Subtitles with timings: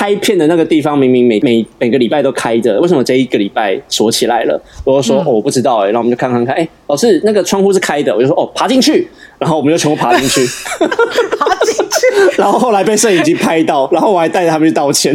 [0.00, 4.58] 拍片的那个地方明明每每每个礼拜都开着，为什么这一个礼拜锁起来了？
[4.82, 9.06] 我就说、嗯、哦，我不知道哎、欸，然后我们就看看看，哎、欸，老师那个窗户是开的，我就说哦，爬进去，
[9.38, 10.40] 然后我们就全部爬进去，
[11.38, 15.14] 爬进去， 然后后来被摄影机拍到，然后我还带着他们去道歉。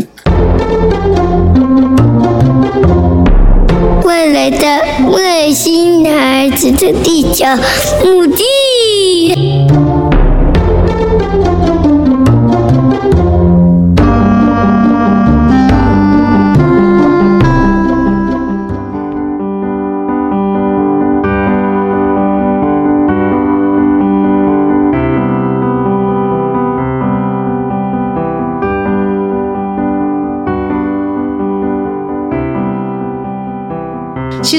[4.03, 4.67] 未来的
[5.11, 7.43] 外星孩子的地球
[8.03, 9.65] 母地。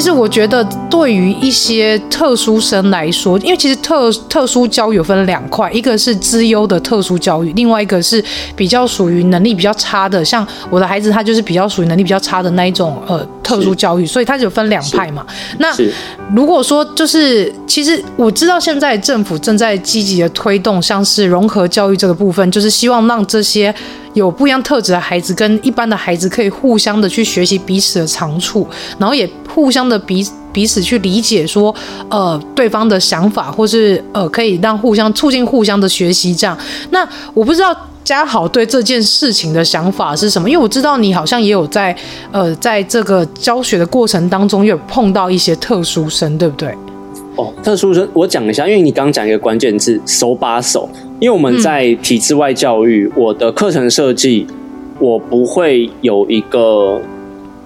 [0.06, 15.25] 是我觉得，对于一些特殊生来说，因为其实特特殊教育有分两块，一个是资优的特殊教育，另外一个是比较属于能力比较差的，像我的孩子，他就是比较属于能力比较差的那一种呃特殊教育，所以它就分两派嘛。
[15.58, 15.72] 那
[16.34, 23.72] 如果说就是，其实我知道现在政府正在积极的推动，像是融合教育这个部分，就是希望让这些。
[24.14, 28.67] 有不一样特质的孩子跟一般的孩子可以互相的去学习彼此的长处，
[28.98, 31.74] 然后也互相的彼彼此去理解说，
[32.08, 36.56] 呃，对方的想法，或是呃，可以让互相促进互相的学习这样。
[36.92, 40.48] 那我不知道嘉豪对这件事情的想法是什么？
[40.48, 41.94] 因为我知道你好像也有在
[42.30, 46.72] 呃，在这个教学的过程当中，有碰到一些特殊生，对不对？
[47.34, 50.89] 哦，特殊生，我讲一下，因为你刚刚讲一个关键字，手把手。
[51.18, 54.46] 因为我们在体制外教育，我的课程设计，
[55.00, 57.00] 我不会有一个，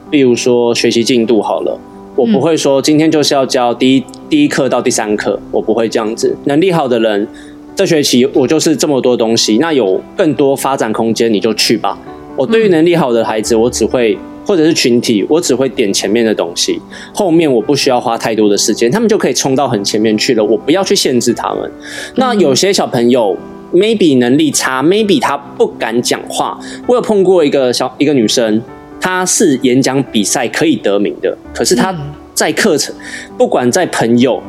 [0.09, 1.79] 比如说学习进度好了，
[2.17, 6.35] 我不会说今天就是要教第一第一课到第三课，我不会这样子。
[6.45, 7.29] 能力好的人，
[7.75, 11.99] 这学期我就是这么多东西，那有更多发展空间，你就去吧。
[12.37, 14.19] 我对于能力好的孩子，我只会。
[14.47, 16.81] 或者是群体，我只会点前面的东西，
[17.15, 20.43] 后面我不需要花太多的时间，他们就可以冲到很前面去了。
[20.43, 21.71] 我不要去限制他们。
[22.17, 23.37] 那有些小朋友
[23.73, 26.59] maybe 能力差，maybe 他不敢讲话。
[26.89, 28.61] 我有碰过一个小一个女生，
[28.99, 31.95] 她是演讲比赛可以得名的，可是她
[32.35, 32.93] 在课程，
[33.39, 34.43] 不管在朋友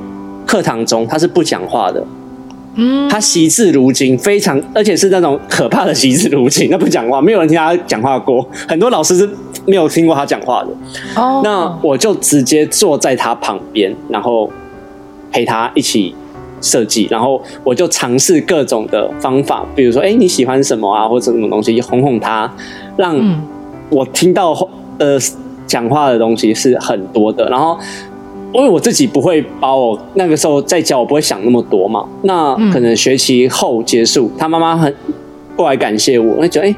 [0.48, 2.04] 课堂中，她是不讲话的。
[2.76, 6.70] 嗯，他惜字如金，非常，而且是那种可怕的惜字如金。
[6.72, 9.30] 那不讲话，没有人听他讲话过，很多老师是
[9.66, 10.70] 没有听过他讲话的。
[11.22, 14.50] 哦，那我就直接坐在他旁边，然后
[15.32, 16.16] 陪他一起
[16.62, 22.50] 设计，然后我就尝试各种的方法，比如说，哎，你喜欢什么啊，或者什么东西，哄哄他，
[22.96, 23.18] 让
[23.90, 24.52] 我听到
[24.98, 25.20] 呃
[25.68, 27.78] 讲话的东西是很多的，然后。
[28.54, 32.06] 因为我自己不会把我那个时候在教，我不会想那么多嘛。
[32.24, 34.94] 那可能学期后结束，他妈妈很
[35.56, 36.76] 过来感谢我，那觉得哎，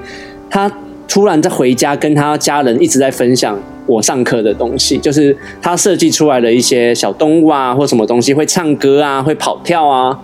[0.50, 0.72] 他
[1.07, 10.17] 突然在回家跟他家人一直在分享我上课的东西，就是他设计出来的一些小动物啊，或什么东西会唱歌啊，会跑跳啊。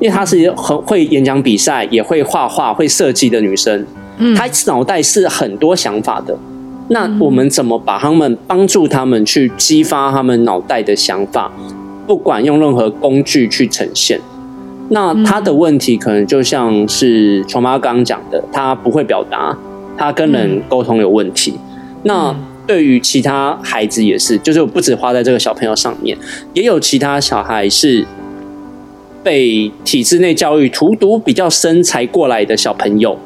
[0.00, 3.86] 因为她是很会演讲比赛，也会画画、会设计的女生，
[4.36, 6.36] 她脑袋是很多想法的。
[6.88, 11.50] 那我们怎么把他们帮助他们去激发他们脑袋的想法？
[12.06, 14.20] 不管用任何工具去呈现，
[14.90, 19.56] 那他的问题可能就像是琼妈刚刚讲的，他不会表达，
[19.96, 21.54] 他跟人沟通有问题。
[22.02, 22.36] 那
[22.66, 26.14] 对于其他孩子也是，就是我不止花在这个小朋友上面，
[26.52, 28.04] 也有其他小孩是
[29.22, 33.18] 被体制内教育荼毒比较深才过来的小朋友，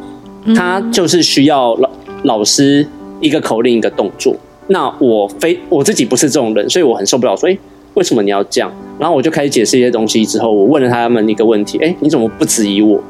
[0.54, 1.90] 他就是需要老
[2.22, 2.86] 老师。
[3.20, 4.34] 一个口令，一个动作。
[4.68, 7.36] 那我非我自己不是这种人，所以我很受不了。
[7.36, 7.56] 说，哎，
[7.94, 8.70] 为什么你要这样？
[8.98, 10.24] 然后我就开始解释一些东西。
[10.26, 13.00] 之后，我问了他们一个问题：哎，你怎么不质疑我？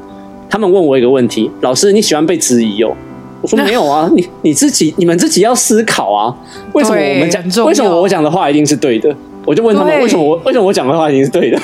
[0.49, 2.95] 他们问我一个问题：老师，你喜欢被质疑哦？
[3.41, 6.35] 我说没有啊， 你你自己你们自己要思考啊。
[6.73, 7.43] 为什么我们讲？
[7.65, 9.15] 为什么我讲的话一定是对的？
[9.45, 11.59] 我就问他们：为什么我为什么我讲的话一定是对的？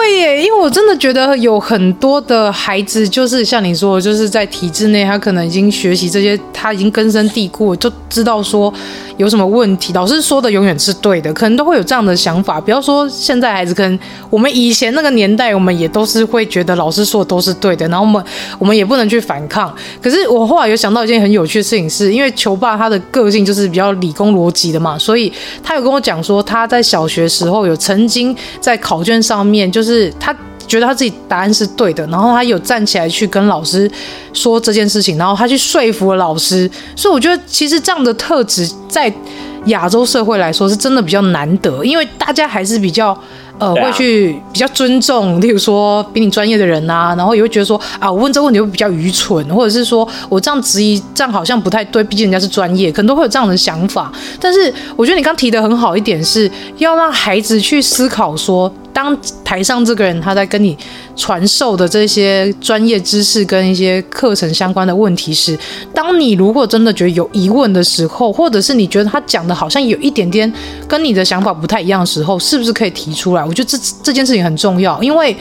[0.00, 8.72] 对耶，因为我真的觉得有很多的孩子，就是像你说的，就是在体制内，他可能已经学习这些，他已经根深蒂固，就知道说
[9.18, 9.92] 有什么问题。
[9.92, 12.58] 老师说的永远是对的，可能都会有这样的想法。
[12.58, 13.98] 不要说现在孩子，可能
[14.30, 18.24] 我们以前那个年代，我们也都是会觉得老师说的都是对的，然后我们
[18.58, 19.70] 我们也不能去反抗。
[20.00, 25.30] 可是我后来有想到一件很有趣的事情是，是因为球爸他的个性就是比较理工逻辑的嘛，所以
[25.62, 29.70] 他有跟我讲说，他在小学时候有曾经在考卷上面。
[29.70, 30.34] 就是他
[30.66, 33.90] 觉得他自己答案是对的，然后他有站起来去跟老师
[34.32, 36.70] 说这件事情，然后他去说服了老师。
[36.94, 39.12] 所以我觉得其实这样的特质在
[39.66, 43.18] 亚洲社会来说是真的比较难得，因为大家还是比较。
[43.60, 54.10] 呃，会去比较尊重，例如说比你专业的人啊，然后也会觉得说啊，我问这个问题会比较愚蠢，或者是说我这样质疑这样好像不太对，毕竟人家是专业，可能都会有这样的想法。
[54.40, 60.76] 但是我觉得你刚提的很好一点是，要让孩子去思考说，当台上这个人他在跟你
[61.16, 65.58] 传授的这些专业知识跟一些课程相关的问题时，
[65.94, 70.52] 当你如果真的觉得有疑问的时候，或者是你觉得他讲的好像有一点点
[70.88, 73.44] 跟你的想法不太一样的时候，是不是可以提出来？
[73.44, 75.36] 我觉得这这件事情很重要，因为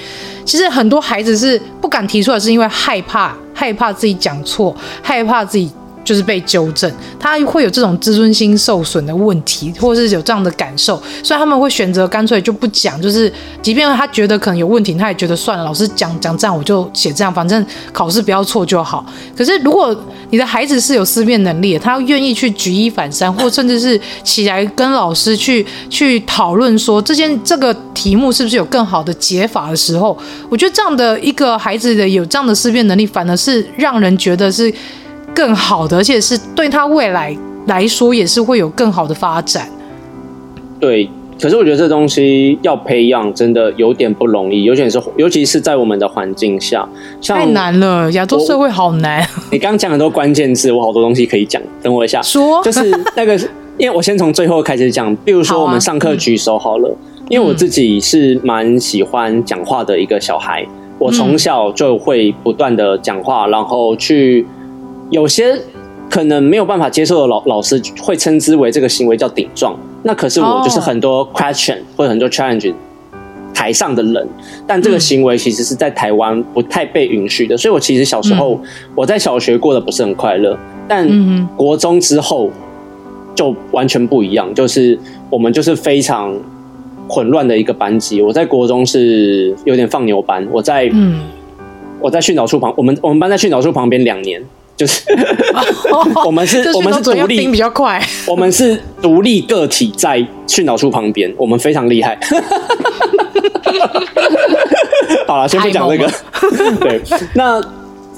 [0.46, 5.70] 其实很多孩子是不敢提出来，是因为害怕，害怕自己讲错，害怕自己。
[6.04, 13.00] 就是被纠正，他会有这种自尊心受损的问题，或是有这样的感受，所以他们会选择干脆就不讲。
[13.02, 13.32] 就是
[13.62, 17.64] 即便他觉得可能有问题，他也觉得算了，老师讲讲这样我就写这样，反正
[17.94, 19.06] 考试不要错就好。
[19.38, 19.96] 可是如果
[20.32, 30.18] 你的孩子是有思辨能力，他愿意去举一反三，或甚至是起来跟老师去去讨论说这件这个题目是不是有更好的解法的时候，
[30.50, 34.74] 我觉得这样的一个孩子的有这样的思辨能力，反而是让人觉得是。
[35.40, 37.34] 更好的，而且是对他未来
[37.68, 39.70] 来说也是会有更好的发展。
[40.82, 41.10] 对，
[41.42, 46.86] 可是我觉得这东西要培养真的有点不容易，尤其是尤其是在我们的环境下，
[47.26, 48.12] 太难了。
[48.12, 49.26] 亚洲社会好难。
[49.50, 51.62] 你刚刚讲很多关键字，我好多东西可以讲。
[51.82, 53.34] 等我一下，说就是那个，
[53.78, 55.16] 因为我先从最后开始讲。
[55.24, 64.46] 比如说我们上课举手好了，好啊嗯、因为我自己是蛮喜欢讲话的一个小孩，我从小就会不断的讲话，然后去。
[65.10, 65.60] 有些
[66.10, 72.74] 可能没有办法接受的老老师会称之为这个行为叫顶撞，那可是我就是很多 question 或者很多 challenge
[73.54, 74.28] 台上的人，
[74.66, 78.60] 但这个行为其实是在台湾不太被允许的，所以我其实小时候
[78.96, 80.58] 我在小学过得不是很快乐，
[80.88, 81.08] 但
[81.56, 82.50] 国中之后
[83.36, 84.98] 就完全不一样，就是
[85.30, 86.34] 我们就是非常
[87.08, 90.90] 混乱的一个班级，我在国中是有点放牛班，我在
[92.00, 94.42] 我在训导处旁，我们我们班在训导处旁边两年。
[94.80, 95.02] 就是
[96.24, 98.02] 我们是，我们是独立，比较快。
[98.26, 102.18] 我们是独立个体，在训导处旁边，我们非常厉害。
[105.28, 106.10] 好了，先不讲这个。
[106.80, 107.02] 对，
[107.36, 107.62] 那。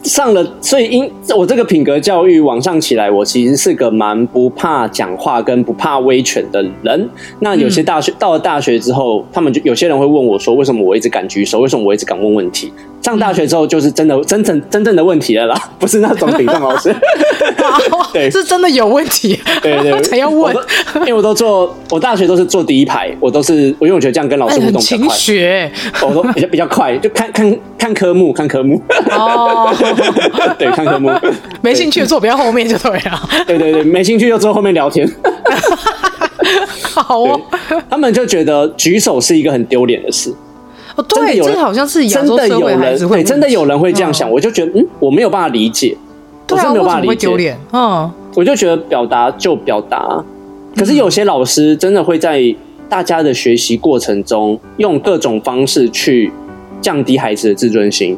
[0.04, 7.10] 上了，所以因我这个品格教育往上起来，我其实是个蛮不怕讲话跟不怕威权的人。
[7.40, 11.60] 那有些大学、嗯、到了大学之后，他们就有些人会问我说：“为什么我一直敢举手？
[11.60, 12.72] 为什么我一直敢问问题？”
[13.02, 16.96] 上大学之后，就是真的真正真正的问题了啦， 不是那种顶撞老师。
[18.14, 19.40] 对，是真的有问题。
[19.62, 20.56] 对对，对， 才要问。
[20.96, 25.16] 因为我都坐，我大学都是坐第一排，我都是，我因为我觉得这样跟老师互动比较快。
[25.16, 25.72] 学，
[26.06, 28.80] 我都比较比较快，就看看看科目，看科目。
[29.10, 29.74] 哦。
[30.58, 31.10] 对，看科目，
[31.62, 33.30] 没兴趣坐比较后面就对了。
[33.46, 35.10] 对对对，没兴趣就坐后面聊天。
[36.94, 37.40] 好哦，
[37.90, 40.34] 他们就觉得举手是一个很丢脸的事。
[40.96, 44.30] 哦，对，这好像是真的有人会，真的有人会这样想。
[44.30, 45.96] 我就觉得，嗯，我没有办法理解，
[46.50, 47.16] 我是没有办法理解。
[47.16, 50.24] 丢脸，嗯，我就觉得表达就表达，
[50.76, 52.42] 可是有些老师真的会在
[52.90, 56.30] 大家的学习过程中用各种方式去
[56.82, 58.18] 降低孩子的自尊心。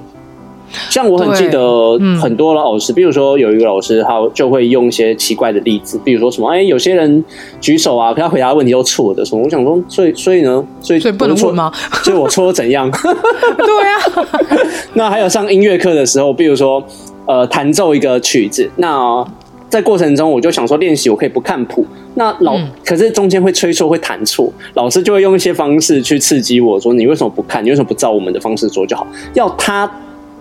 [0.90, 7.24] 像我很记得很多老师，比如说有一个老师，他就会用一些奇怪的例子，比如说什么，哎，有些人
[7.62, 9.44] 举手啊，可他回答问题都错的，什么？
[9.44, 11.72] 我想说，所以所以呢，所以所以不能问吗？
[12.04, 12.90] 所以我错怎样？
[13.58, 14.28] 对啊。
[14.94, 16.84] 那还有上音乐课的时候，比如说
[17.26, 19.26] 呃，弹奏一个曲子，那
[19.70, 21.86] 在过程中我就想说练习，我可以不看谱。
[22.16, 27.64] 那老可是中间会吹错，会弹错，老师就会用一些方式去刺激我说，你为什么不看？
[27.66, 29.08] 你为什么不照我们的方式做就好？
[29.34, 29.90] 要他。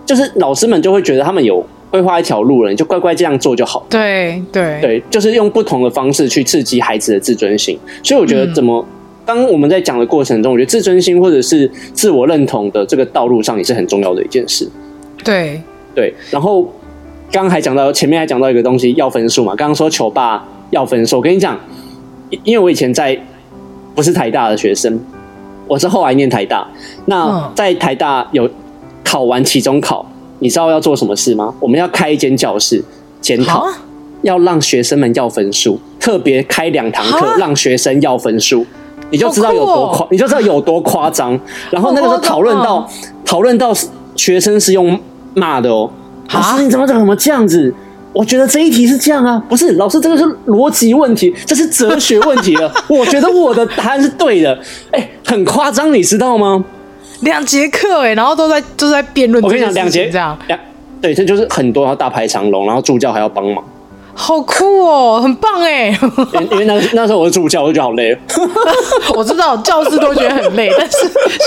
[0.05, 3.85] 就是老师们就会觉得他们有规划一条路了，你就乖乖这样做就好。
[3.89, 7.77] 对对对，就是用不同的方式去刺激孩子的自尊心。
[8.03, 8.85] 所以我觉得，怎么、嗯、
[9.25, 14.67] 当我们在讲的过程中，我觉得自尊心或者是自我认同的这个道路上也是很重要的一件事。
[15.23, 15.61] 对
[15.93, 16.63] 对，然后
[17.31, 21.59] 刚刚还讲到前面还讲到一个东西要分数嘛，刚刚说球霸要分数，我跟你讲，
[22.43, 23.17] 因为我以前在
[23.93, 24.99] 不是台大的学生。
[25.65, 26.67] 我是后来念台大，
[27.05, 28.49] 那在台大有
[29.03, 30.05] 考完期中考，
[30.39, 31.53] 你知道要做什么事吗？
[31.59, 32.83] 我们要开一间教室
[33.21, 33.67] 检讨，
[34.21, 38.65] 要让学生们要分数，特别开两堂课让学生要分数，
[39.09, 41.39] 你就知道有多夸，你就知道有多夸张。
[41.71, 42.89] 然后那个时候讨论到
[43.25, 43.73] 讨论到
[44.15, 44.99] 学生是用
[45.33, 45.89] 骂的哦，
[46.33, 47.73] 老师你怎么怎么这样子？
[48.13, 52.71] 我觉得这一题是这样啊，不是老师，这个是逻辑问题，这是哲学问题了。
[52.87, 54.53] 我觉得我的答案是对的，
[54.91, 56.63] 哎、欸，很夸张，你知道吗？
[57.23, 59.43] 两节课哎，然后都在都在辩论。
[59.43, 60.59] 我跟你讲，两节这样，两
[61.01, 63.63] 对，这就是很多要大排长龙，然后助教还要帮忙，
[64.13, 65.87] 好酷哦，很棒哎。
[66.51, 68.17] 因为那那时候我是助教，我就觉得好累。
[69.15, 70.97] 我知道教师都觉得很累， 但是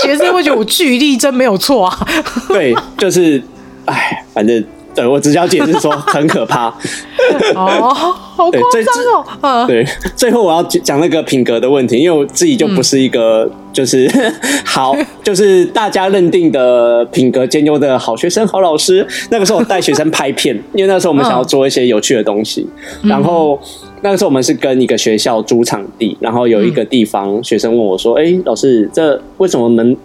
[0.01, 2.07] 学生会觉得我据理力争没有错啊。
[2.49, 3.41] 对，就是
[3.85, 4.63] 哎，反正。
[4.97, 6.73] 对，我只想解释说很可怕。
[7.53, 9.25] 哦，好夸张哦。
[9.41, 9.85] 嗯，对，
[10.15, 14.33] 最后我要讲那个品格的问题，因为我自己就不是一个就是、嗯、
[14.65, 19.05] 好，就是大家认定的品格兼优的好学生、好老师。
[19.29, 22.67] 那个时候我带学生拍片，因为那时候我们想要做一些有趣的东西。
[23.03, 23.59] 嗯、然后
[24.01, 29.95] 那个时候我们是跟一个学校租场地，然后有一个地方学生问我说：“哎、欸，老师，这为什么我们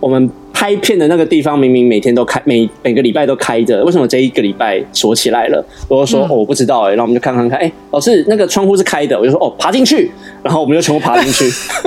[0.00, 0.28] 我们？”
[0.60, 5.64] 拍片的那个地方明明每天都开，每每个礼拜都开着，为什么这一个礼拜锁起来了？
[5.88, 6.28] 我就说、嗯。
[6.28, 10.12] 哦、我不知道哎、欸，然后我们就看看看，哎、欸，老师那个窗户是开的，我就说哦，爬进去，
[10.42, 11.50] 然后我们就全部爬进去，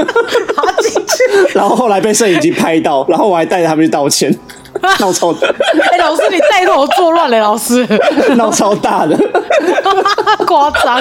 [0.55, 4.35] 爬进去， 然后后来被摄影机拍到，然后我还带着他们去道歉，
[4.99, 5.47] 闹超大，
[5.91, 7.87] 哎、欸，老师你带头作乱了，老师。
[8.35, 9.15] 闹超大的，
[10.47, 10.99] 夸张，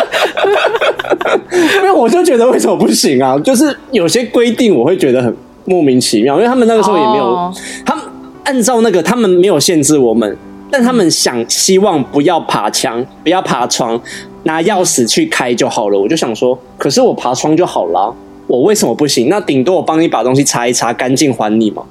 [1.76, 3.38] 因为我就觉得为什么不行啊？
[3.42, 5.34] 就是有些规定我会觉得很。
[5.64, 7.54] 莫名其妙，因为他们那个时候也没有，oh.
[7.84, 8.04] 他们
[8.44, 10.36] 按照那个，他们没有限制我们，
[10.70, 14.00] 但他们想希望不要爬墙，不要爬窗，
[14.44, 15.98] 拿钥匙去开就好了。
[15.98, 18.14] 我就想说，可是我爬窗就好了，
[18.46, 19.28] 我为什么不行？
[19.28, 21.82] 那顶多我帮你把东西擦一擦，干净还你嘛。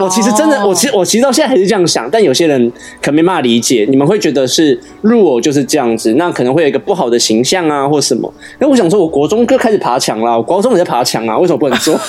[0.00, 3.86] 我其实真的，我其实我其实到现在还是这样想，但有些人可能没办法理解。
[3.88, 8.32] 你们会觉得是入偶就是这样子，那可能会有一个不好的形象啊，或什么。
[8.58, 11.98] 那我想说，我国中就开始爬墙了，我高中也在爬墙啊，为什么不能做？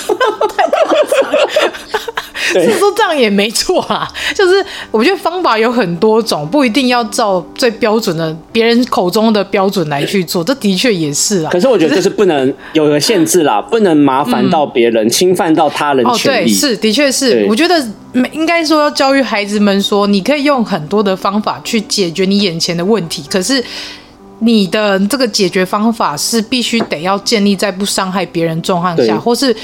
[2.52, 11.50] 对，是说这样也没错啊， 就是我觉得方法有很多种，不一定要照最标准的别人口中的标准来去做，这的确也是啊。
[11.50, 16.40] 可是我觉得这是不能有个限制啦， 不能麻烦到别人，嗯、侵犯到他人权利。
[16.40, 17.86] 哦，对，是的确是，我觉得
[18.32, 23.62] 应该说要教育孩子们说，你可以用很多的方法去解决你眼前的问题，可是
[24.40, 29.54] 你的这个解决方法是必须得要建立在不伤害别人状况下，或是。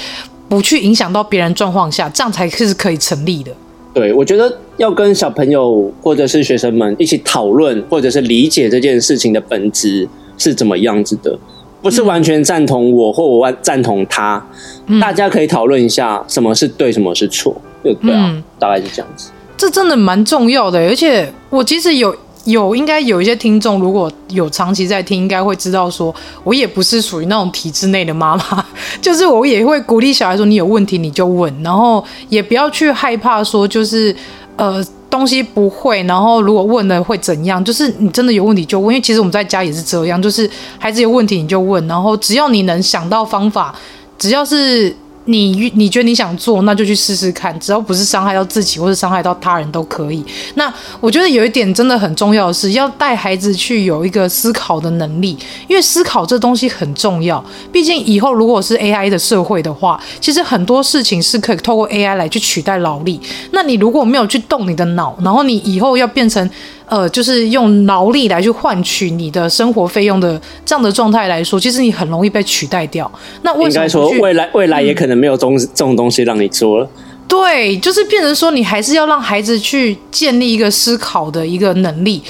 [0.49, 3.51] 不去影响到别人状况下，这样才是可以成立的。
[3.93, 11.37] 对，我觉得要跟小朋友或者是学生们一起讨论，或者是理解这件事情的本质是怎么样子的，
[11.81, 14.45] 不是完全赞同我或我赞同他，
[14.85, 19.31] 嗯、大家可以讨论一下什么是对，什么是错，对对啊，嗯、大概是这样子。
[19.57, 22.15] 这真的蛮重要的，而且我其实有。
[22.47, 28.65] 有应该有一些听众，如果有长期在听，应该会知道说，我也不是属于那种体制内的妈妈，
[29.01, 34.15] 就是我也会鼓励小孩说，你有问题你就问，然后也不要去害怕说，就是
[34.55, 40.49] 呃东西不会，然后如果问了会怎样，就是你真的有问题就问，因为其实我们在家也是这样，就是
[40.79, 43.75] 孩子有问题你就问，然后只要你能想到方法，
[44.17, 44.95] 只要是。
[45.27, 50.25] 你你觉得你想做，那就去试试看，只要不是伤害到自己或者伤害到他人都可以。
[50.55, 57.43] 那我觉得有一点真的很重要的是，要带孩子去有一个思考的能力，因为思考这东西很重要。
[57.71, 63.19] 毕竟以后如果是 AI 的社会的话，其实很多事情是可以透过 AI 来去取代劳力。
[63.51, 66.49] 那你如果没有去动你的脑，然后你以后要变成。
[66.87, 73.11] 呃，就是用劳力来去换取你的生活费用的这样的状态来说，其实你很容易被取代掉。
[73.41, 76.85] 那为什么应该说未来未来也可能没有这种这种东西让你做了？
[76.85, 82.23] 嗯，对，就是变成说你还是要让孩子去建立一个思考的一个能力，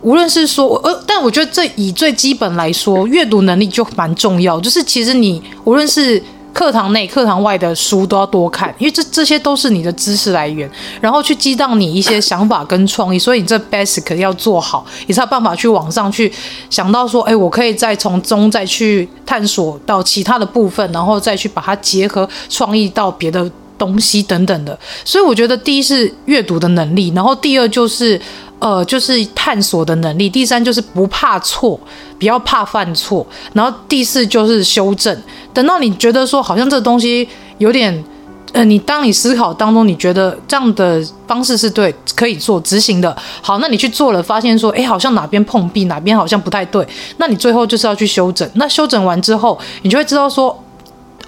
[0.00, 4.58] 无论是说呃，但我觉得这以最基本来说，阅读能力就蛮重要。
[4.60, 6.20] 就是其实你无论是
[6.60, 16.30] 课堂内、课堂外的书都要多看，因为这这些都是你的知识来源，然后去激荡你一些想法跟创意，所以你这 basic 要做好，你才有办法去网上去
[16.68, 23.50] 想到说，哎，我可以再从中再去探索到其他的部分，然后再去把它结合创意到别的
[23.80, 24.78] 东西等等的。
[25.04, 28.20] 所以我觉得第一是阅读的能力，然后第二就是。
[28.60, 30.28] 呃，就是探索的能力。
[30.28, 31.80] 第三就是不怕错，
[32.18, 33.26] 不要怕犯错。
[33.54, 35.22] 然后第四就是修正。
[35.54, 38.04] 等到你觉得说好像这东西有点，
[38.52, 43.16] 呃，你当你思考当中，你觉得这样的方式是对，可以做执行的。
[43.40, 46.86] 好，那你去做了，发现说，哎，好像哪边碰壁，哪边好像不太对。
[47.16, 48.46] 那你最后就是要去修整。
[48.56, 50.54] 那修整完之后，你就会知道说。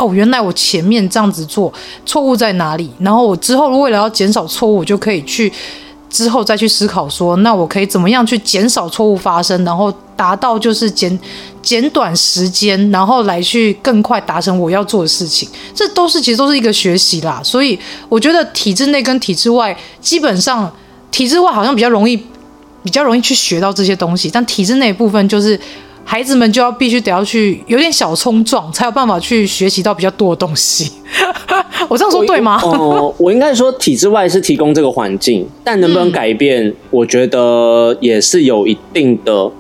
[0.02, 1.72] 哦，原来我前面这样子做
[2.04, 5.52] 错误在哪里，然后我之后为了要减少错误，我就可以去
[6.10, 11.16] 之后再去思考说，那我可以怎么样去减少错误发生，然后达到就是减
[11.62, 15.48] 减短时间，然后来去更快达成我要做的事情。
[15.72, 17.78] 这都是其实都是一个学习啦，所以
[18.08, 20.68] 我觉得体制内跟体制外基本上
[21.12, 22.16] 体制外好像比较容易
[22.82, 25.58] 比较容易去学到这些东西，但体制内部分就是。
[26.04, 30.92] 孩子们就要必须得要去有点小冲撞，才有办法去学习到比较多的东西。
[31.88, 32.60] 我这样说对吗？
[32.62, 39.50] 哦、呃，我应该说体制外是提供这个环境，但能不能改变，嗯、我觉得也是有一定的，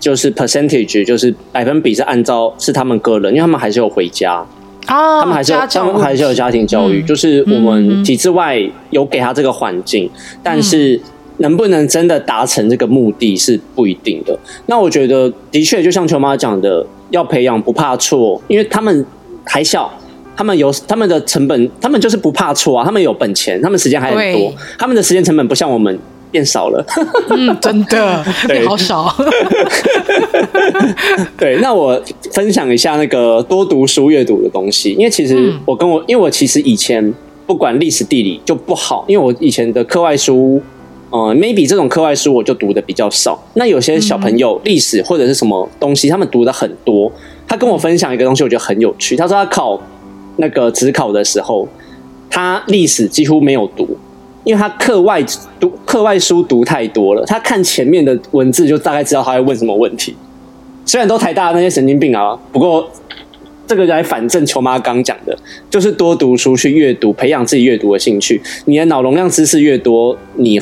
[0.00, 4.44] 就是 percentage，就是百分比是按照是他们个人，因为他们还是有回家
[4.86, 8.60] 啊，他们还是有他们还是有家庭教育，嗯、就是我们体制外
[8.90, 11.00] 有给他这个环境，嗯、但是。
[11.38, 14.38] 能不能真的达成这个目的是不一定的。
[14.66, 19.04] 那我觉得，的确就像球妈讲的，要培养不怕错，因为他们
[19.44, 19.92] 还小，
[20.36, 22.84] 他们有他们的成本，他们就是不怕错啊。
[22.84, 25.98] 他们有本钱，他们时间还很多，他们的时间成本不像我们
[26.30, 26.84] 变少了。
[27.30, 29.12] 嗯，真的，对，好少。
[31.36, 32.00] 对，那我
[32.32, 37.12] 分享一下那个多读书阅读的东西，因为其实我跟我，因为我其实以前
[37.46, 40.62] 不管历史地理就不好，因为我以前的课外书。
[41.14, 43.40] 呃，maybe 这种课外书我就读的比较少。
[43.54, 47.10] 那有些小朋友历史或者是什么东西，他们读的很多。
[47.46, 49.14] 他跟我分享一个东西，我觉得很有趣。
[49.14, 49.80] 他说他考
[50.38, 51.68] 那个职考的时候，
[52.28, 53.96] 他历史几乎没有读，
[54.42, 55.24] 因为他课外
[55.60, 57.24] 读课外书读太多了。
[57.26, 60.16] 他看前面的文字就大概知道他会问什么问题。
[60.84, 62.90] 虽然都台大的那些神经病啊，不过
[63.68, 65.38] 这个来反正球妈刚讲的，
[65.70, 68.42] 就是多读书去阅读，培养自己阅读的兴趣。
[68.64, 70.60] 你的脑容量知识越多，你。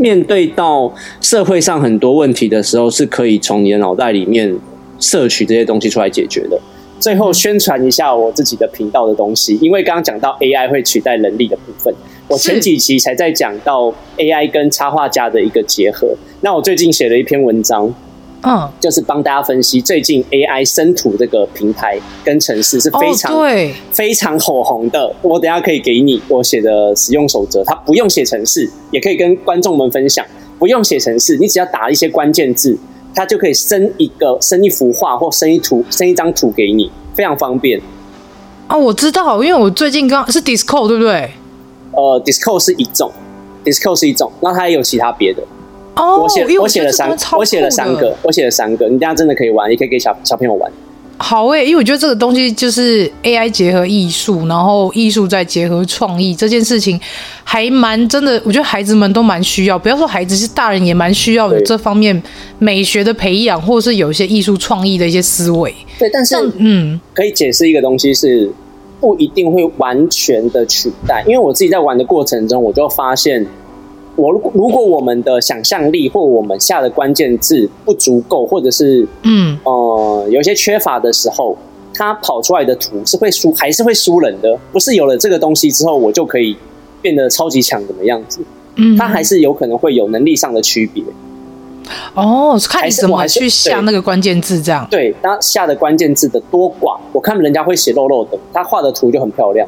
[0.00, 0.90] 面对到
[1.20, 4.56] 社会上很多问题的时候，是可以从你的脑袋里面
[4.98, 6.58] 摄取这些东西出来解决的。
[6.98, 11.94] 最后宣传一下我自己的频道的东西，因为刚刚讲到 AI 会取代人力的部分，
[12.28, 16.08] 我前几期才在讲到 AI 跟插画家的一个结合。
[16.40, 17.94] 那我最近写了一篇文章。
[18.42, 25.14] 嗯，就是帮大家分析最近 AI 生图这个平台跟城市是非常、哦、对非常火红的。
[25.20, 30.24] 我等下可以给你我写的使用守则，它不用写城市，也可以跟观众们分享。
[30.58, 32.78] 不用写城市，你只要打一些关键字，
[33.14, 37.80] 它就可以生一个生一幅画或生一图生一张图给你，非常方便。
[38.66, 41.30] 啊，我知道，因为我最近刚是 Discord 对不对？
[41.92, 43.10] 呃，Discord 是一种
[43.64, 45.42] ，Discord 是一种，那它也有其他别的。
[45.96, 50.70] 哦，我写我写了三，我写了三个，我写了三个，你等下真的可以玩，也可以给小小朋友玩。
[51.22, 56.98] 好诶，因为我觉得这个东西就是 AI 结合艺术，然后艺术再结合创意这件事情，
[57.44, 59.78] 还蛮真的，我觉得孩子们都蛮需要。
[59.78, 62.22] 不要说孩子，是大人也蛮需要有这方面
[62.58, 65.74] 美学的培养，或者是有一些艺术创意的一些思维。
[65.98, 68.50] 对，但是嗯，可以解释一个东西是
[68.98, 73.46] 不一定会完全的取代，因为我自己在玩的过程中，我就发现。
[74.20, 81.56] 我如果我们的想象力或我们下的关键字不足够，或者是嗯呃有些缺乏的时候，
[81.94, 84.58] 它跑出来的图是会输，还是会输人的。
[84.70, 86.54] 不是有了这个东西之后，我就可以
[87.00, 88.40] 变得超级强，怎么样子？
[88.76, 91.02] 嗯，它还是有可能会有能力上的区别。
[92.14, 99.66] 哦，看你怎么去下那个关键字，这样对，它下的关键字的多寡，我看人家会写漏漏的，他画的图就很漂亮。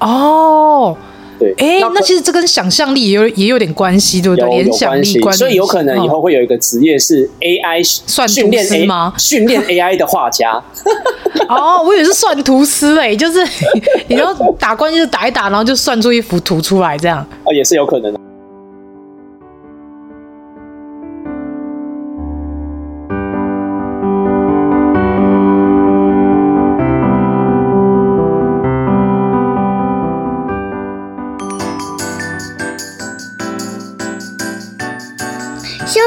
[0.00, 0.96] 哦。
[1.40, 4.48] 对，哎，那其实这跟想象力也有也有点关系，对不对？
[4.62, 9.14] 联想力关系，所以有可能以后会有一个职业是 AI 算训练师吗？
[9.16, 10.62] 训练 AI 的画家。
[11.48, 13.42] 哦，我以为是算图师诶，就是
[14.08, 17.26] 你要打关键字打一打，然后就算出一幅图出来，这样。
[17.44, 18.20] 哦，也是有可能的。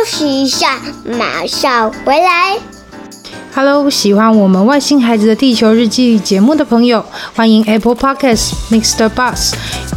[0.04, 2.58] 息一下，马上回来。
[3.56, 9.10] Hello，喜欢我们《外星孩子的地球日记》节目的朋友，欢迎 Apple Podcasts Mr.
[9.10, 9.54] Bus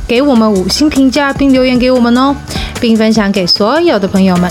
[0.07, 2.37] 给我们五星评价并留言给我们哦，
[2.81, 4.51] 并分享给所有的朋友们。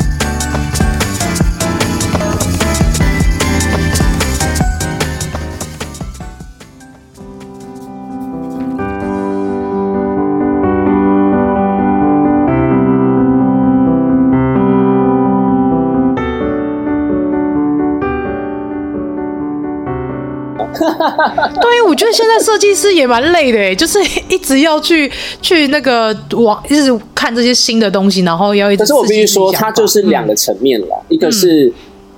[21.61, 28.83] 对，我觉得现在设计师也蛮累的，就是一直要去去那个网，一直看这些新的东西，然后要一直。
[28.83, 31.71] 可是我必须说，它就是两个层面了，嗯、一个是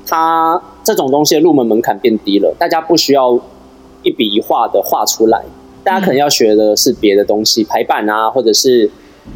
[0.06, 3.40] 它这种东西的入门门槛变低了，大家不需要
[4.04, 5.42] 一笔一画的画出来，
[5.84, 8.90] 大家可能要学的是别的东西，排版啊，或者是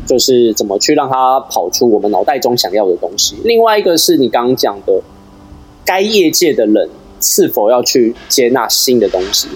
[0.06, 3.36] 就是怎么去让它跑出我们脑袋中想要的东西。
[3.44, 5.02] 另外一个是你刚刚讲的，
[5.86, 6.90] 该业界的人。
[7.20, 9.48] 是否要去接纳新的东西？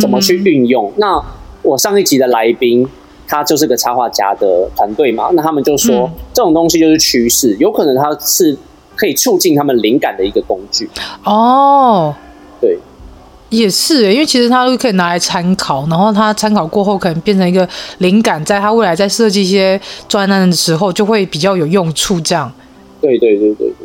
[0.00, 0.88] 怎么去运用？
[0.90, 1.24] 嗯、那
[1.62, 2.86] 我上一集的来宾，
[3.26, 5.30] 他就是个插画家的团队嘛。
[5.34, 8.56] 那他们就说，嗯、这种东西就是趋势，有可能它是
[8.96, 10.88] 可以促进他们灵感的一个工具。
[11.24, 12.14] 哦，
[12.60, 12.78] 对，
[13.50, 22.20] 也是，因为其实他都可以拿来参考，然后他参考过后，可能变成一个灵感，在他未来在设计一些专案的时候，就会比较有用处。
[22.20, 22.52] 这样，
[23.00, 23.83] 对对对对对。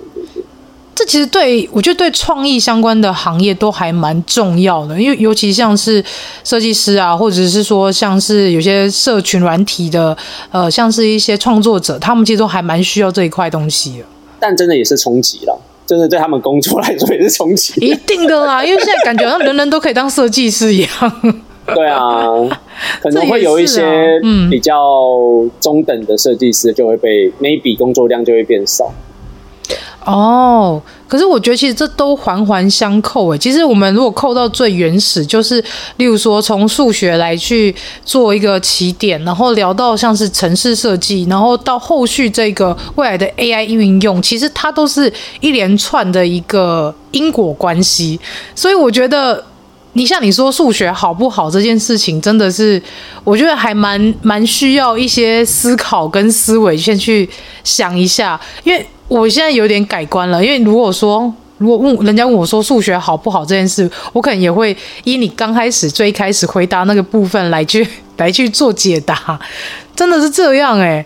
[1.00, 6.04] 这其实对我觉得对创意相关的行业都还蛮重要的，因为尤其像是
[6.44, 10.18] 设计师啊，或者是说像是有些社群软体的，
[10.52, 14.06] 呃，像是一些创作者，他们其实都还蛮需要这一块东西的。
[14.42, 17.80] 但真的也是冲击了，真的对他们工作来说也是冲击。
[17.80, 21.38] 一定的啦，因为现在感觉好像人人都可以当设计师一样。
[21.74, 22.26] 对啊，
[23.02, 24.20] 可能会有一些
[24.52, 24.76] 比较
[25.62, 28.94] 中等的设计师就会被 maybe 工作量就会变少。
[30.12, 33.38] 哦，可是我觉得其实这都环环相扣诶。
[33.38, 35.64] 其实我们如果扣到最原始，就是
[35.98, 48.20] 例如说从数学来去做一个起点，然后聊到像是城市设计，然后到后续这个未来的 AI 运用，其实它都是一连串的一个因果关系。
[48.56, 49.46] 所以我觉得，
[49.94, 52.82] 你像你说数学好不好这件事情，真的是
[53.24, 57.30] 我觉得还蛮蛮需要一些思考跟思维先去
[57.64, 58.84] 想一下，因为。
[59.10, 67.86] 我现在有点改观了，因为如果说如果问人家问我说数学好不好这件事，我可能也会以你刚开始最开始回答那个部分来去
[68.18, 69.40] 来去做解答，
[69.96, 71.06] 真的是这样哎、欸。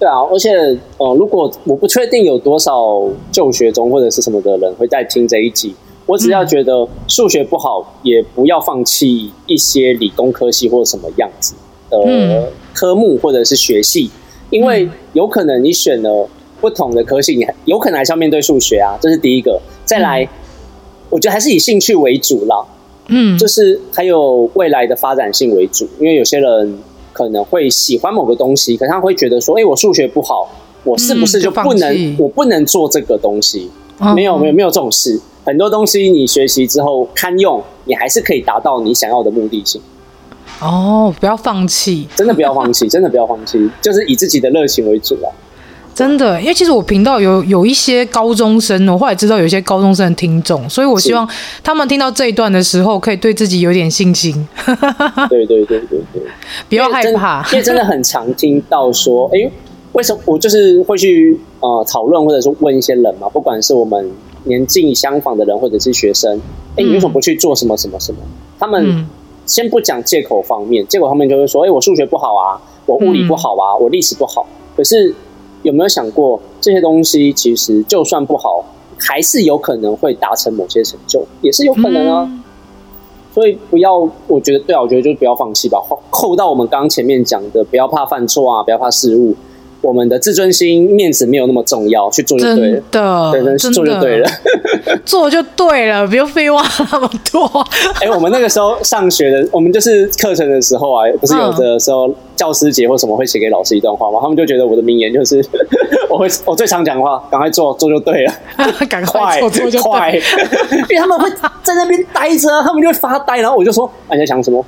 [0.00, 0.50] 对啊，而且
[0.96, 2.72] 呃，如果我不确定有多少
[3.30, 5.74] 就学中或者是什么的人会在听这一集，
[6.06, 11.54] 我只要觉得数学不好，也不要放弃一些理工科系或者什么样子
[11.90, 14.10] 的科目或者是学系，
[14.50, 16.26] 因为有可能你选了。
[16.62, 19.60] 不同的科系，你有可能还是要面对数学啊，这是第一个。
[19.84, 20.28] 再来，嗯、
[21.10, 22.64] 我觉得还是以兴趣为主啦。
[23.08, 26.78] 嗯，就是还有未来的发展性为主，因为有些人
[27.12, 30.48] 可能会喜欢某个东西，可是他会觉得说：“哎、欸，我数学不好，
[30.84, 31.92] 我是不是就不能？
[31.92, 35.20] 嗯、我不能做这个东西？”哦、没有，没有，没有这种事。
[35.44, 39.82] 很多东西你学习之后堪用，你还是可以达到你想要的目的性。
[40.60, 45.28] 哦，不要放弃，真的不要放弃，真的不要放弃，就是以自己的热情为主啊。
[45.94, 51.28] 真的，因为其实我频道有有一些高中生，我后来知道有一些高中生的听众，所以我希望
[51.62, 54.32] 他们听到这一段的时候，可以对自己有点信心。
[55.28, 56.22] 对对对对对，
[56.68, 59.50] 不要害怕，因为真的很常听到说，哎，
[59.92, 64.10] 为什么我就是会去呃讨论，或者说问一些人嘛，不管是我们
[64.44, 66.40] 年纪相仿的人，或者是学生，
[66.76, 68.18] 哎，你为什么不去做什么什么什么？
[68.58, 69.06] 他们
[69.44, 75.14] 先不讲借口方面，借口方面就会说，哎，我数学不好啊，我物理不好啊，我历史不好，可是。
[75.62, 78.64] 有没有想过这些东西其实就算不好，
[78.98, 82.26] 还是有可能会达成某些成就，也是有可能啊。
[82.30, 82.42] 嗯、
[83.32, 85.78] 所以不要，我觉得对啊，我觉得就不要放弃吧。
[86.10, 89.34] 扣到我们刚刚前面讲的，不要怕犯错啊，不要怕失误。
[89.82, 92.80] 我们的自尊心、面子没有那么重要，去做就对了。
[92.90, 94.28] 真的，对，做就对了，
[95.04, 97.44] 做就对了，不用废话那么多。
[98.00, 104.18] 哎、欸，我们那个时候上学的，我们就是课程的时候啊，不是有的时候教师节或什么会写给老师一段话吗？
[104.22, 105.44] 他们就觉得我的名言就是，
[106.08, 108.32] 我会我最常讲的话，赶快做，做就对了，
[108.88, 110.12] 赶快做，做就快。
[110.12, 111.28] 因为他们会
[111.64, 114.64] 在那边呆着，他们就会发呆，然后我就说，啊，你在想什么？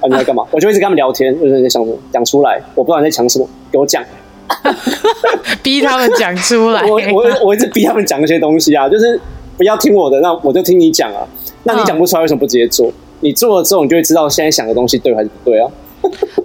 [0.00, 0.44] 啊，你在干嘛？
[0.50, 4.02] 我就一直跟他们聊天，就是在想什么，讲出来，我不知道你在想什么，给我讲。
[5.62, 9.20] 逼他们讲出来，我我我一直逼他们讲一些东西啊，就是
[9.56, 11.26] 不要听我的，那我就听你讲啊。
[11.64, 12.92] 那你讲不出来，为什么不直接做？
[13.20, 15.68] 你做了之后，你就会知道现在想的东西对还是不对啊？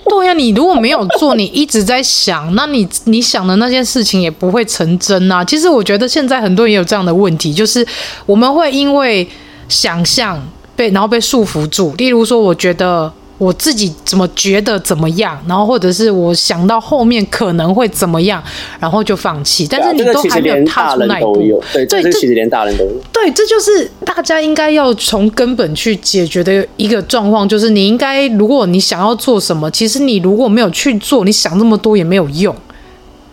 [0.10, 5.44] 对呀，你如果没有做，你一直在想，那你你想的那件事情也不会成真啊。
[5.46, 7.86] 其实我觉得现在很多人也有这样的问题，就是
[8.26, 9.28] 我们会因为
[9.70, 10.42] 想象
[10.76, 11.94] 被然后被束缚住。
[11.98, 13.12] 例如说，我觉得。
[13.42, 18.42] 我自己怎么觉得怎么样，然后或者是我想到后面可能会怎么样，
[18.80, 19.66] 然后就放弃。
[19.68, 22.92] 但是你都还没有踏出那一步，对，这其实连大人都有。
[23.12, 32.56] 对，这就是大家应该要从根本去解决的一个状况，就是你应该，如果你想要做什么，其实你如果没有去做，你想这么多也没有用。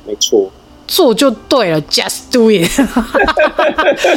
[0.07, 0.51] 没错，
[0.89, 2.69] 做就对了，just do it。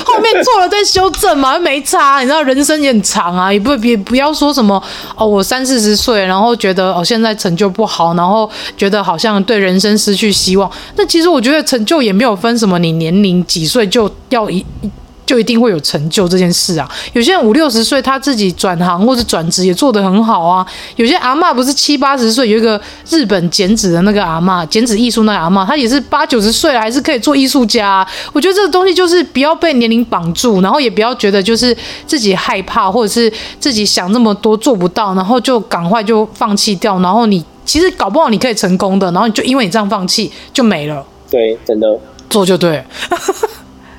[0.04, 2.22] 后面做了再修正嘛，没差。
[2.22, 4.82] 你知道人生也很长啊，也不别不要说什么
[5.16, 10.72] 哦，我三四十岁，然后觉得哦现在成就不好，然后觉得好像对人生失去希望。
[10.96, 14.66] 那其实我觉得成就也没有分什么，你年龄几岁就要一。
[15.32, 16.86] 就一定会有成就这件事啊！
[17.14, 20.68] 有些人五六十岁，他自己转行或者转职也做得很好啊。
[20.98, 22.78] 有些阿嬷不是七八十岁，有一个
[23.10, 28.08] 日本剪纸的那个阿嬷，剪纸艺术那个阿嬷，她也是八九十岁了，还是可以做艺术家啊。
[28.34, 31.74] 我觉得这个东西就是不要被年龄绑住，然后也不要觉得就是
[32.06, 37.00] 自己害怕，或者是自己想那么多做不到，然后就赶快就放弃掉。
[37.00, 41.02] 然后你其实搞不好你可以成功的，然后你就因为你这样放弃就没了。
[41.30, 41.88] 对，真的
[42.30, 42.84] 做就对。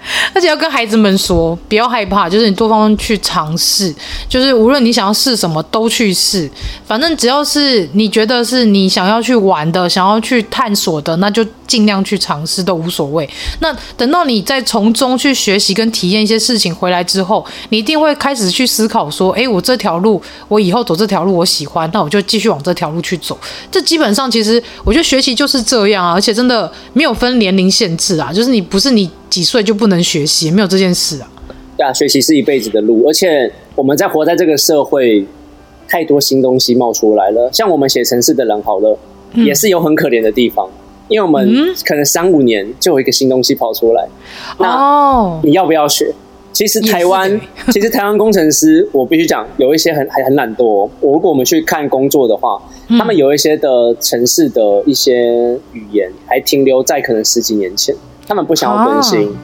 [0.34, 3.94] 而且要跟孩子们说，不要害怕，就是你多方去尝试，
[4.28, 6.50] 就是无论你想要试什么都去试，
[6.86, 13.28] 反正只要是你觉得是你想要去玩的、想要去探索的，那就尽量去尝试都无所谓。
[13.60, 23.38] 那等到你在从中去学习跟体验一些事情回来之后，你一定会开始去思考说，诶，我这条路，我以后走这条路我喜欢，那我就继续往这条路去走。
[23.70, 29.10] 这基本上其实我觉得学习就是这样啊，而且真的没有分年龄限制啊，就是你不是你。
[29.32, 30.50] 几岁就不能学习？
[30.50, 31.32] 没有这件事啊！
[31.74, 35.24] 对啊，学习是一辈子的路，而且我们在活在这个社会，
[35.88, 37.48] 太多新东西冒出来了。
[37.50, 38.98] 像我们写城市的人，好了，
[39.32, 40.68] 嗯、也是有很可怜的地方，
[41.08, 41.48] 因为我们
[41.86, 44.06] 可能三五年就有一个新东西跑出来。
[44.58, 46.12] 嗯、那你要不要学？
[46.52, 47.40] 其实台湾，
[47.72, 50.86] 其实台湾工程师，我必须讲，有一些很还很懒惰。
[51.00, 57.96] 我如果我们去看工作的话，嗯、他们有一些的城市的一些语言，还停留在可能十几年前。
[58.26, 59.34] 他们不想要更新，啊、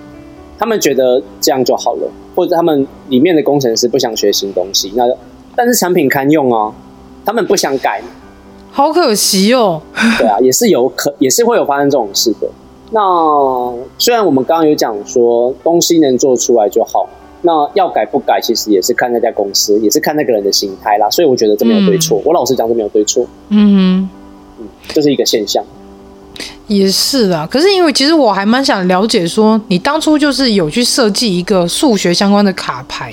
[0.58, 4.92] 他们觉得这样就好了，或者他们里面的工程师不想学新东西。
[4.94, 5.04] 那
[5.54, 6.72] 但是产品堪用啊，
[7.24, 8.00] 他们不想改，
[8.70, 9.82] 好可惜哦。
[10.18, 12.48] 对啊， 也是有可，也是会有发生这种事的。
[12.90, 13.00] 那
[13.98, 17.06] 虽然我们刚刚有讲说东西能做出来就好，
[17.42, 21.10] 那要改不改，其实也是看那家公司，也是看那个人的心态啦。
[21.10, 22.18] 所以我觉得这没有对错。
[22.20, 23.26] 嗯、我老实讲，这没有对错。
[23.50, 24.10] 嗯哼，
[24.60, 25.62] 嗯，就是一个现象。
[26.68, 33.12] 也是啊，可是因为其实我还蛮想了解，说你当初就是有去设计一个数学相关的卡牌，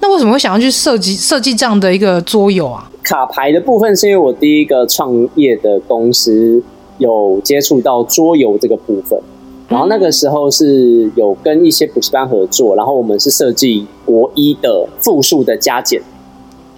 [0.00, 2.90] 那为什么会想要去设计设计这样的一个桌游啊？
[3.02, 6.62] 卡牌的部分是因为我第一个创业的公司
[6.96, 9.20] 有接触到桌游这个部分，
[9.68, 16.00] 然后那个时候是有跟一些补习班合作，然后我们是设计国一的复数的加减，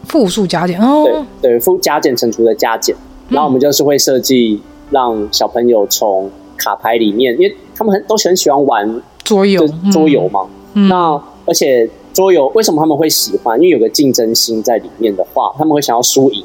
[0.09, 2.97] 复数加减哦，对对，复加减乘除的加减，
[3.29, 4.61] 然后我们就是会设计。
[4.90, 10.46] 让小朋友从卡牌里面，因为他们很都很喜欢玩桌游，桌游嘛。
[10.75, 13.59] 嗯、那而且桌游为什么他们会喜欢？
[13.59, 16.44] 因为有个竞争心在里面的话，他们会想要输赢。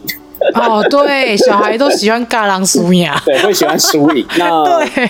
[0.55, 4.25] 哦，对， 小孩都喜欢尬狼输赢，对，会喜欢输赢。
[4.39, 5.09] 那对，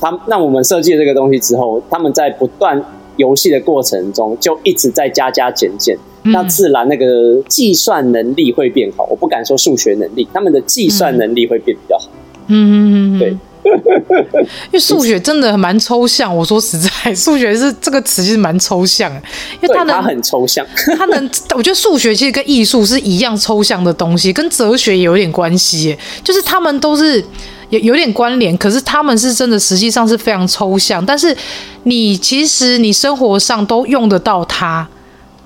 [0.00, 2.82] 他那我们设计了这个东西之后，他们在不断
[3.16, 5.96] 游戏的过程中，就一直在加加减减。
[6.24, 9.06] 那自然那个计算能力会变好。
[9.08, 12.06] 我不敢说数学能力，他们的计算能力会变比较好。
[12.12, 12.17] 嗯
[12.48, 13.28] 嗯嗯，对，
[13.68, 16.34] 因为数学真的蛮抽象。
[16.34, 19.12] 我说实在，数学是这个词其实蛮抽象，
[19.60, 20.66] 因为它能它很抽象，
[20.98, 27.22] 它能，我觉得数学其实跟艺术是一样抽象的东西，跟哲学也有点关系，就是他们都是
[27.68, 31.36] 有有点关联，可是他们是真的实际上是非常抽象，但是
[31.82, 34.88] 你其实你生活上都用得到它，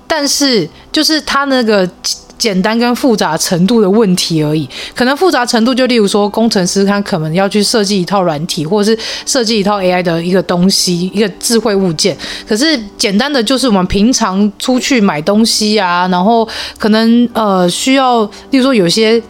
[0.07, 1.89] 但是就是它那个。
[2.37, 12.17] 简单跟复杂程度的问题而已，可能复杂程度就例如说，工程师他可能要去设计一套软体，或者是设计一套 AI 的一个东西，一个智慧物件。
[12.47, 19.21] 可是简单的就是我们平常出去买东西啊，然后可能呃需要，例如说有些。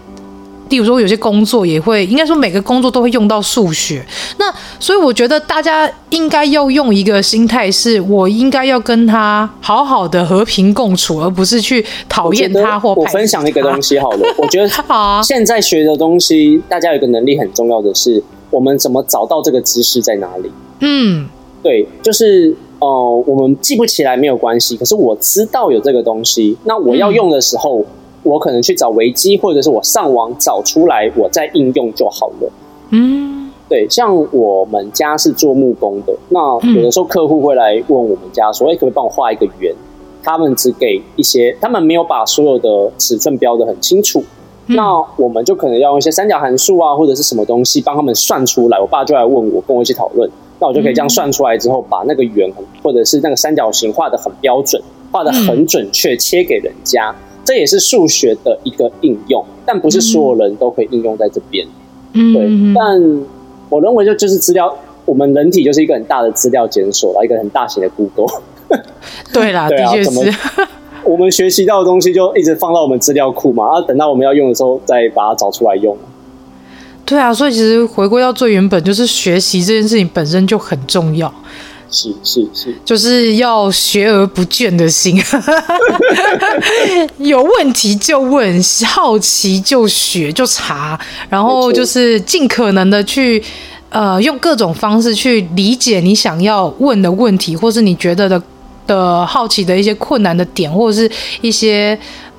[0.73, 4.03] 例如说，有些工作也会，应该说每个工作都会用到数学。
[4.39, 13.01] 那所以我觉得大家应该要用一个心态，是我应该要跟他好好的和平共处，而不是去讨厌他或他。
[13.01, 14.67] 我分享一个东西好了，我觉得
[15.23, 20.51] 现在学的东西，大家有一个能力很重要的是，我们怎么找到这个知识在哪里？
[20.79, 21.29] 嗯，
[21.62, 27.81] 对，就是呃，我们记不起来没有关系，可是我知道有这个东西，那我要用的时候。
[27.81, 27.86] 嗯
[28.23, 32.51] 我可能去找维基，或者是我上网找出来，我再应用就好了。
[32.89, 39.73] 嗯，对，像我们家是做木工的，那有的时候客户会来问我们家说：“哎、欸，可不可以帮我画一个圆？”
[40.23, 44.23] 他们只给一些，他们没有把所有的尺寸标得很清楚。
[44.67, 48.79] 嗯、那我们就可能要用一些三角函数啊，或者是什么东西帮他们算出来。
[48.79, 50.29] 我爸就来问我，跟我一起讨论。
[50.59, 52.49] 那我就可以这样算出来之后，把那个圆
[52.81, 54.81] 或者是那个三角形画得很标准，
[55.12, 57.13] 画得很准确，切给人家。
[57.45, 61.67] 这也是数学的一个应用，但不是所有人都可以应用在这边。
[62.13, 62.73] 嗯，对。
[62.75, 63.25] 但
[63.69, 64.73] 我认为就就是资料
[65.06, 68.41] 我们人体就是一个很大的资料检索啦，一个很大型的 Google。
[69.34, 70.34] 对啦， 对啊的确是。
[71.03, 75.97] 我们学习到的东西就一直放到我们资料库嘛，然后等到我们要用的时候再把它找出来用。
[77.06, 81.32] 对啊，所以其实回归到最原本，就是学习这件事情本身就很重要。
[81.93, 85.21] 是是是，就是要学而不倦的心，
[87.19, 93.41] 有问题就问，好奇就学就查，然后就是尽可能的去
[93.89, 98.41] 呃用各种方式去理解你想要问的问题，或是你觉得的
[98.88, 101.10] 的好奇的一些困难的点，或者是
[101.41, 101.97] 一些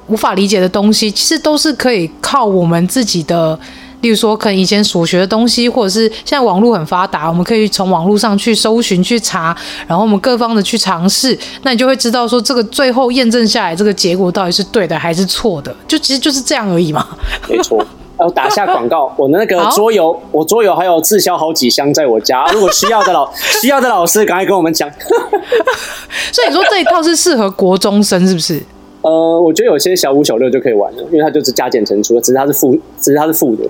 [0.08, 3.56] 无法理解的东西，其实都是可以靠我们自己的。
[4.04, 17.16] 例如说，可能以前所学的东西，或者是现在网络很发达，我们可以从网络上去搜寻、去查，然后我们各方的去尝试，那你就会知道说，这个最后验证下来，这个结果到底是对的还是错的，就其实就是这样而已嘛。
[17.48, 17.82] 没错，
[18.20, 24.86] 要打下广告，我的那个桌游，我桌游还有滞销好几箱在我家， 如果需要的老需要的老师，赶快跟我们讲。
[26.30, 28.62] 所以你说这一套是适合国中生，是不是？
[29.00, 33.62] 呃，我觉得有些小五、小六就可以玩了，因为它就是加减乘除，只是它是负，只是它是负的。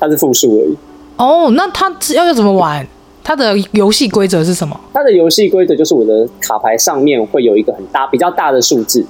[0.00, 0.76] 它是复数而已。
[1.16, 2.84] 哦，那它要要怎么玩？
[3.22, 4.80] 它的游戏规则是什么？
[4.94, 9.04] 它的游戏规则就是我的卡牌上面会有一个很大、比较大的数字，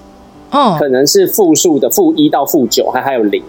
[0.50, 3.40] 嗯，可能是负数的负一到负九，还还有零。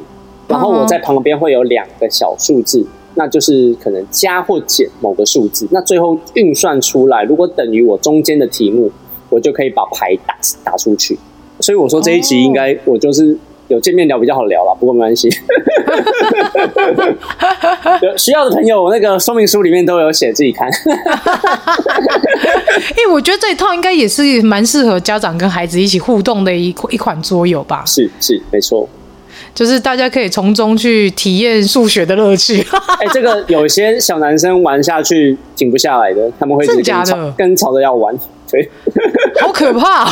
[0.48, 5.68] 然后我在旁边会有两个小数字，那就是可能加或减某个数字。
[5.72, 8.92] 那最后运算出来，如果等于我中间的题目，
[9.30, 11.18] 我就可以把牌打打出去。
[11.60, 13.36] 所以我说这一集应该我就是。
[13.72, 15.30] 有见面聊比较好聊啦，不过没关系。
[18.02, 20.70] 有需要的朋友，我那个说明书里面都有写，自己看。
[22.98, 27.86] 因为我觉得这一套应该也是蛮适合家长跟孩子一起互动的一一款桌游吧。
[27.88, 28.90] 是是，没错。
[29.56, 32.62] 就是大家可以从中去体验数学的乐趣。
[33.00, 38.14] 哎、欸，这个有些小男生玩下去停不下来的，他们会跟吵，跟吵着要玩。
[38.52, 38.70] 对，
[39.40, 40.12] 好可怕！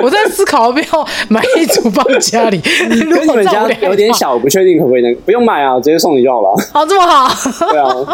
[0.00, 2.60] 我在思考要不要买一组放家里。
[2.88, 6.54] 如果你们家有点小，我不确定可不可以能，不用买啊，直接送你就好了。
[6.72, 7.28] 好，这么好。
[7.70, 8.06] 对啊。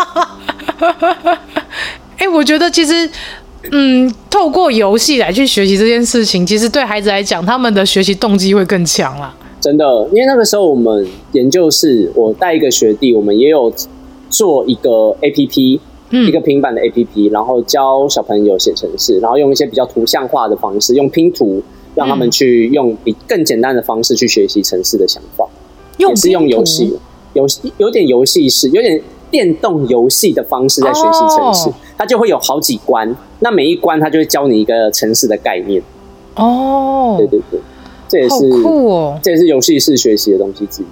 [2.16, 3.08] 哎、欸，我觉得其实，
[3.70, 9.34] 嗯，透过游戏来去学习这件事情，其实对孩子来讲，他们的学习动机会更强啦。
[9.60, 13.72] 真的，因为那个时候我们研究室，我带一个学弟，我们也有
[14.30, 15.80] 做一个 APP，、嗯、
[16.10, 21.62] 一个平板的 APP，然后教小朋友写程式，然后用一些比较图像化的方式，用拼图
[21.94, 25.46] 让他们去用比更简单的方式去学习城市的想法，
[25.98, 26.96] 用也是用游戏，
[27.32, 35.82] 游戏有点游戏式，有点电动游戏的方式在学习城市，哦、它就会有好几关，那每一关它就会教你一个城市的概念。
[36.36, 37.60] 哦，对对对。
[38.06, 39.18] 这也是酷哦！
[39.22, 40.84] 这也是游戏式学习的东西之一。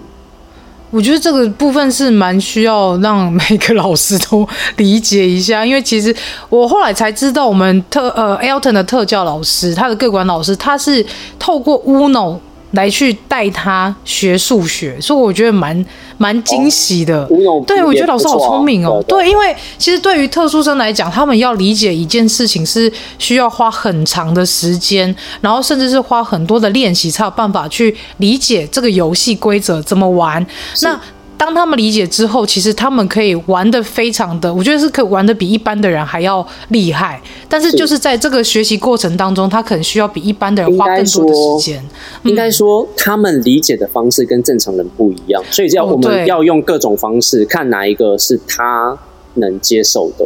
[0.92, 6.14] 我觉得这个部分是蛮需要让每个老师都理解一下，因为其实
[6.50, 11.04] 我后来才知道，我们特呃 Alton 的特教老师，他的各管老师，他是
[11.38, 12.38] 透过 Uno。
[12.72, 15.84] 来去带他学数学，所以我觉得蛮
[16.18, 17.24] 蛮惊喜的。
[17.24, 19.02] 哦、对，我觉得老师好聪明哦。
[19.06, 30.44] 对，对，因为其实对于特殊生来讲，他们要理解一件事情是需要花很长的时间，然后甚至是花很多的练习才有办法去理解这个游戏规则怎么玩。
[30.82, 30.98] 那
[31.42, 37.20] 当他们理解之后，其实他们可以玩得非常的，我觉得是可以玩得比一般的人还要厉害。
[37.48, 41.84] 但是就是在这个学习过程当中，他可能需要比一般的人花更多的时间。
[42.22, 48.96] 应该说，他们理解的方式跟正常人不一样，所以要我们要用各种方式，看哪一个是他
[49.34, 50.24] 能接受的。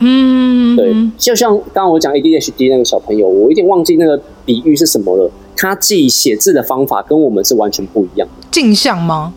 [0.00, 0.94] 嗯，对。
[1.16, 5.30] 就像刚刚我讲 ADHD 那个小朋友，我有点忘记那个比喻是什么了。
[5.56, 8.46] 他记写字的方法跟我们是完全不一样的。
[8.50, 9.32] 镜像吗？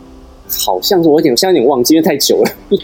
[0.66, 2.52] 好像是我有点，现在有点忘记，因为太久了。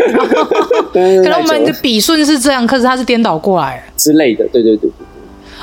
[0.93, 4.47] 可能我们的笔顺是这样，可是它是颠倒过来之类的。
[4.49, 4.91] 对对对对。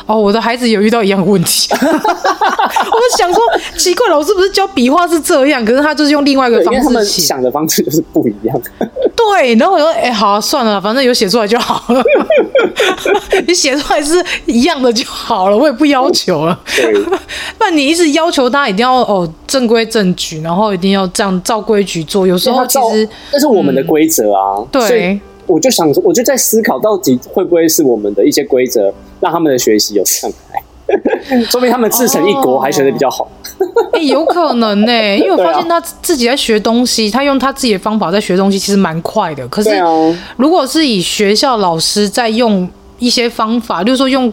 [0.07, 1.69] 哦，我的孩子有遇到一样的问题。
[1.75, 3.43] 我想说，
[3.77, 7.23] 奇怪，老师不是教笔画是这样，可是他就是用另外一个方式写。
[7.23, 8.61] 想的方式就是不一样。
[9.17, 12.03] 对，然后我说，哎、欸，好、啊，算了，反正有写出来就好了。
[13.47, 16.59] 你写出来是一样的就好了，我也不要求了。
[16.77, 16.95] 对。
[17.59, 24.57] 那你一直要求他一定要哦正规正矩，然后一定要这样照规矩做，有时候其实这是我们的规则啊。
[24.59, 25.19] 嗯、对。
[25.47, 30.63] 我就想，我就在思考，到底会不会是我们的一些规则让他们的学习有障碍？
[31.51, 33.27] 说明他们自成一国，还学的比较好。
[33.93, 39.49] 哎、有可能呢、欸， 因为我发现他自己在学东西，他用他自己的方法在学东西，其实蛮快的。
[39.49, 39.71] 可是，
[40.37, 42.69] 如果是以学校老师在用
[42.99, 44.31] 一些方法，就是说用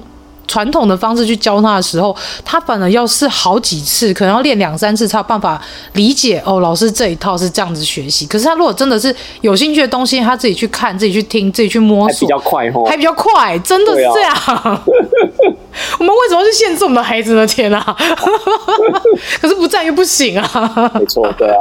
[0.48, 5.62] 传统的方式去教他的时候，他反而要试好几次，可能要练两三次才有办法
[5.94, 6.60] 理解哦。
[6.60, 14.36] 老师这一套是这样子学习，可是他如果真的是有兴趣的东西，他自己去看、自己去听、自己去摸索，还比较快哦，还比较快，真的是这样。
[15.72, 17.46] 啊、 我们为什么要去限制我们的孩子呢？
[17.48, 17.84] 天啊！
[19.42, 20.92] 可是不这样又不行啊。
[21.00, 21.58] 没错，对啊，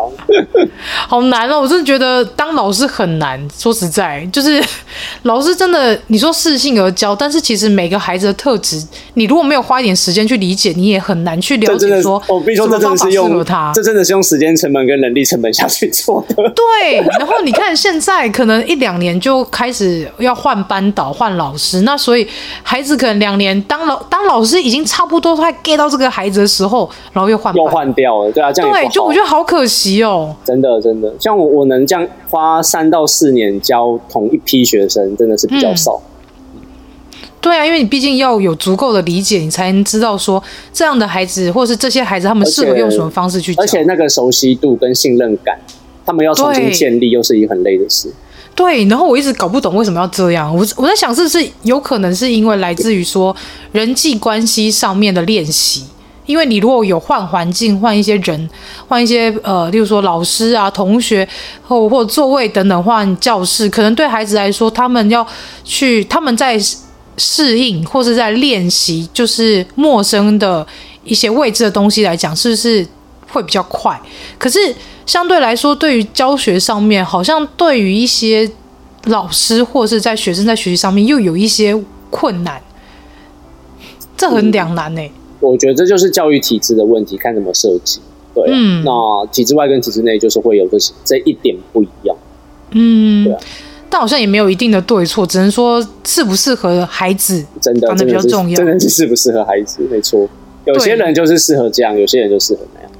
[1.08, 1.60] 好难哦！
[1.60, 3.40] 我真的觉得当老师很难。
[3.56, 4.62] 说实在，就是
[5.22, 8.82] 老师真的，你说适性而教，但是其实每个孩子的特质，
[9.14, 12.22] 你如果没有花一点时间去理解，你也很难去了解说。
[12.28, 16.34] 我必须说，这真的是用他，这真的是用时间成本跟人力成本下去做的。
[16.50, 22.26] 对，然后你看现在可能一两年就开始要换班导、换老师，那所以
[22.62, 30.34] 孩子可能两年当老当老师已经差不多快 get 到这个孩子的时候，然后又换又换掉了，对啊，这样对，就我觉得好可惜哦。
[30.44, 35.94] 真的真的，像我我能这样花三到四年教同一批学生，真的是比较少。
[35.96, 36.06] 嗯
[37.42, 40.42] 对啊，因为你毕竟要有足够的理解，你才能知道说
[40.74, 43.62] 这样的孩子，或是这些孩子，他们适合用什么方式去教。
[43.62, 45.58] 而且那个熟悉度跟信任感，
[46.04, 48.12] 他们要重新建立，又是一个很累的事。
[48.54, 50.54] 对，然后我一直搞不懂为什么要这样。
[50.54, 53.34] 我我在想，是不是有可能是因为来自于说
[53.72, 55.84] 人际关系上面的练习？
[56.26, 58.50] 因为你如果有换环境、换一些人、
[58.86, 61.26] 换一些呃，例如说老师啊、同学
[61.66, 65.26] 或或座位等等，换教室，可能对孩子来说，他们要
[65.64, 66.60] 去他们在。
[67.16, 70.66] 适应或是在练习，就是陌生的
[71.04, 72.86] 一些未知的东西来讲，是不是
[73.30, 74.00] 会比较快？
[74.38, 74.58] 可是
[75.06, 78.50] 相对来说，对于教学上面，好像对于一些
[79.04, 81.74] 老师或是在学生在学习上面，又有一些
[82.10, 82.60] 困难，
[84.16, 85.20] 这很两难呢、欸嗯。
[85.40, 88.00] 我觉得这就是教育体制的问题，看怎么设计。
[88.34, 92.16] 对、啊，嗯，那体制外跟体制内就是会有这这一点不一样。
[92.72, 93.40] 嗯，对啊。
[93.92, 98.54] 但好像也没有一定的对错，只能说适不适合孩子，真的，比较重要。
[98.54, 100.28] 真的是适不适合孩子，没错。
[100.64, 102.90] 有些人就是适合这样，有些人就适合那样。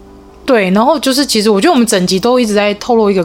[0.51, 3.25] 对，然后就是其实我觉得我们整集都一直在透露一个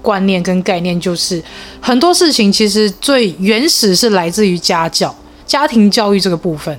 [0.00, 1.42] 观念跟概念，就是
[1.80, 5.12] 很多事情其实最原始是来自于家教。
[5.44, 6.74] 家庭教育这个部分，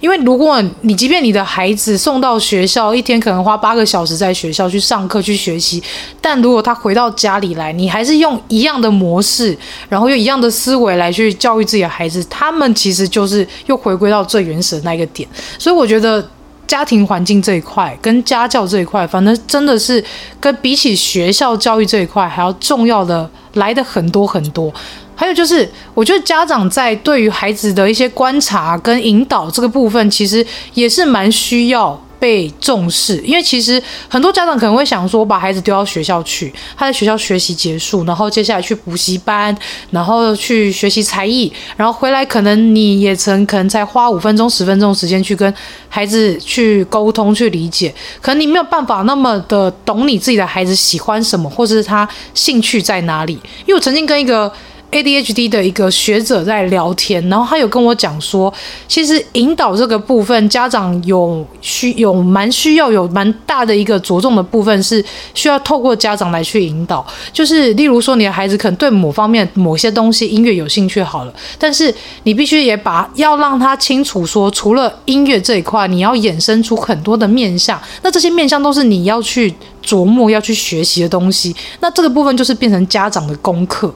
[0.00, 5.80] 因为如果你即便你的孩子送到学校，一天可能花八个小时在学校去上课去学习，
[6.20, 9.56] 但如果他回到家里来，你还是用一样的模式，
[9.88, 15.26] 然后用一样的思维来去教育自己的孩子，他们其实就是又回归到最原始的那个点。
[15.58, 16.28] 所以我觉得
[16.68, 20.02] 家庭环境这一块跟家教这一块，反正真的是
[20.38, 24.72] 跟比起学校教育这一块还要重要的来的很多很多。
[25.16, 33.18] 还有就是，我觉得家长在对于孩子的一些观察跟引导这个部分，其实也是蛮需要被重视。
[33.18, 39.56] 因为其实很多家长可能会想说，我把孩子丢到学校去，他在学校学习结束，然后接下来去补习班，
[39.90, 45.52] 然后去学习才艺，然后回来可能你也曾可能才花五分钟、十分钟时间去跟
[45.88, 53.34] 孩子去沟通、去理解，可能你没有办法那么的懂你自己的孩子喜欢什么，或是他兴趣在哪里。
[53.66, 54.52] 因为我曾经跟一个
[54.90, 58.52] ADHD 的一个学者在聊天，然后他有跟我讲说，
[58.86, 67.06] 其实引导这个部分，家长有需有蛮需要有蛮大的一个着重的部分，是需要透过家长来去引导。
[67.32, 79.52] 就是例如说，你的孩子可能对某方面某些东西音乐有兴趣好了，但是你必须也把要让他清楚说，除了音乐这一块，你要衍生出很多的面向，那这些面向都是你要去
[79.84, 81.54] 琢磨、要去学习的东西。
[81.80, 83.94] 那这个部分就是变成家长的功课。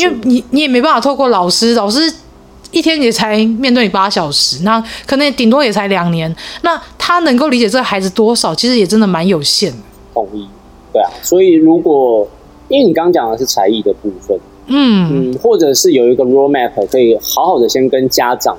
[0.00, 2.00] 因为你你也没办法透过老师，老师
[2.70, 9.78] 一天也才面对你八小时，那可能顶多也才两年，那他能够理解这个孩子多少，其实也真的蛮有限的。
[10.14, 10.46] 同意，
[10.92, 12.28] 对啊，所以如果
[12.68, 18.56] 因为你刚刚讲的是才艺的部分，嗯嗯，或者是有一个 roadmap 可以好好的先跟家长，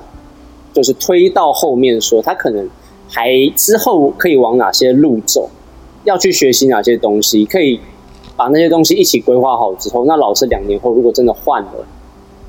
[0.72, 2.68] 就是推到后面说他可能
[3.08, 5.48] 还之后可以往哪些路走，
[6.04, 7.80] 要去学习哪些东西，可以。
[8.42, 11.86] 把那些东西一起规划好之后，那老师两年后如果真的换了，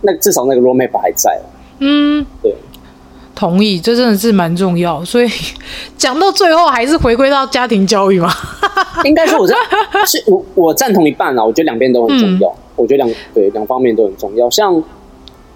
[0.02, 1.40] 那至少那个 roadmap 还在。
[1.78, 2.56] 嗯，对，
[3.36, 5.06] 同意，这真的是蛮重要。
[5.06, 5.30] 所以
[5.96, 8.32] 讲到最后，还是回归到家庭教育嘛。
[9.06, 11.46] 应该说我，我这是我我赞同一半啊。
[11.46, 12.50] 我觉得两边都很重要。
[12.50, 14.50] 嗯、我觉得两对两方面都很重要。
[14.50, 14.84] 像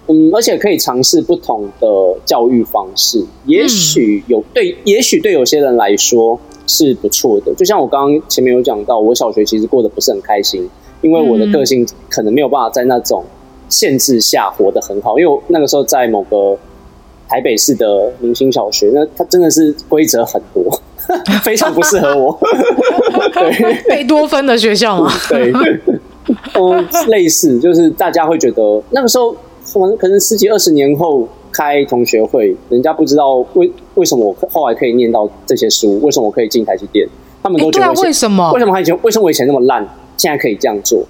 [0.06, 1.88] 嗯，而且可以尝试不同的
[2.24, 3.26] 教育方式。
[3.46, 6.38] 也许有对，也许对有些人来说。
[6.68, 10.68] 是不错的，就像我刚刚前面有讲到，我小学其实过得不是很开心，
[11.00, 13.24] 因为我的个性可能没有办法在那种
[13.68, 15.18] 限制下活得很好。
[15.18, 16.56] 因为我那个时候在某个
[17.28, 20.80] 台北市的明星小学，那它真的是规则很多，
[21.42, 22.38] 非常不适合我。
[23.32, 25.52] 对， 贝多芬的学校嘛，对，
[26.54, 29.32] 嗯，类似就是大家会觉得那个时候
[29.72, 37.06] 可能可能十几二十年后开同学会，人家不知道为为什么我后来可以念到这些书，为什么我可以进台积电，
[37.42, 38.50] 他们都觉得、欸啊、为什么？
[38.52, 39.86] 为什么以前为什么我以前那么烂，
[40.16, 41.04] 现在可以这样做，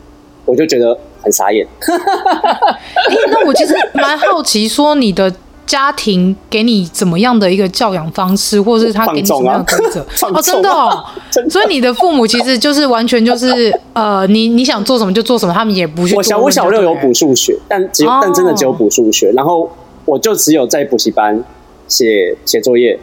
[0.44, 1.66] 我就觉得很傻眼。
[1.80, 5.32] 欸、那我其实蛮好奇，说你的。
[5.68, 10.00] 家庭给你怎么样的一个教养方式，或者是他给你什么样的规则？
[10.26, 11.04] 啊、哦，真的哦，
[11.50, 16.16] 所以你的父母其实就是完全就是呃，你你想做什么就做什么，他们也不去。
[16.16, 19.70] 我小五小六有补数学，但只有、哦、但真的只有补数学，然后
[20.06, 21.44] 我就只有在补习班
[21.88, 22.98] 写写作业，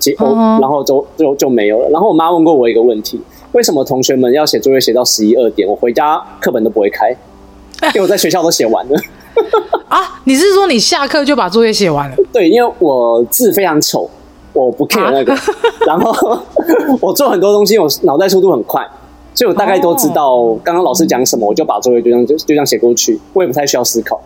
[0.00, 1.88] 写、哦、然后就就就没有了。
[1.90, 3.20] 然后我妈问过我一个问题：
[3.52, 5.68] 为什么同学们要写作业写到十一二点？
[5.68, 7.10] 我回家课本都不会开，
[7.88, 8.96] 因为我在学校都写完了。
[9.88, 12.16] 啊，你是说你下课就把作业写完了？
[12.32, 14.08] 对，因为我字非常丑，
[14.52, 15.34] 我不 care 那个。
[15.34, 15.40] 啊、
[15.86, 16.38] 然后
[17.00, 18.86] 我做很多东西，我脑袋速度很快，
[19.34, 24.20] 所以我大概都知道刚刚老师讲什么，我就把作业就这样就就这样写过去，我也不太需要思考。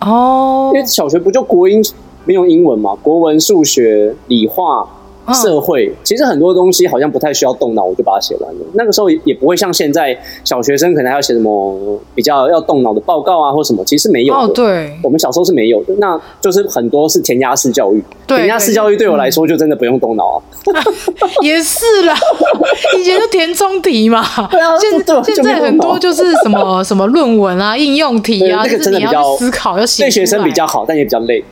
[0.00, 1.82] 哦，因为小学不就国英
[2.24, 4.88] 没有英文嘛，国文、数学、理化。
[5.30, 8.60] 社会其实很多东西好像不太需要动脑，我就把它写完了。
[8.72, 14.40] 那个时候也不会像现在小学生可能还要写什么比较要动脑的报告啊，或什么，其实没有的。
[14.40, 15.92] 哦，对，我们小时候是没有的。
[15.98, 18.02] 那就是很多是填鸭式教育。
[18.26, 20.40] 填鸭式教育对我来说就真的不用动脑啊。
[21.44, 22.14] 也是啦，
[22.98, 24.24] 以前就填充题嘛。
[24.50, 30.04] 对啊，现现在很多就是什么什么论文啊、应用题啊，那个真的比较思考，要写。
[30.04, 31.44] 对学生比较好，但也比较累。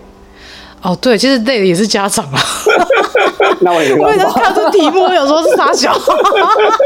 [0.87, 2.41] 哦，对，其实累的也是家长啊。
[3.61, 4.05] 那我也没。
[4.05, 5.91] 为了看这题目，有时候是傻小，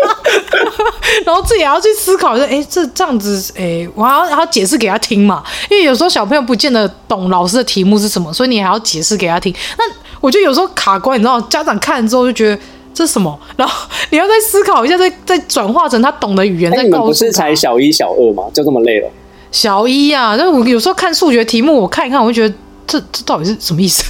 [1.26, 5.42] 然后自己也要去思考，说，哎，这这样子，哎，我还要还要解释给他听嘛？
[5.70, 9.54] 因为有时候小朋友不见得懂老师的题目是什么，所以你还要解释给他听。
[9.76, 9.84] 那
[10.22, 12.62] 我觉得有时候卡关，你知道，家长看了之后就觉得
[12.94, 18.44] 这是什么， 然后你要再思考一下，再再转化成他懂的语言，再告诉不是才小一、小二吗？
[18.54, 19.10] 就这么累了？
[19.52, 22.54] 小一啊，但我有时候看数学题目，我看一看，我就觉得
[22.90, 24.02] 这这到底是什么意思？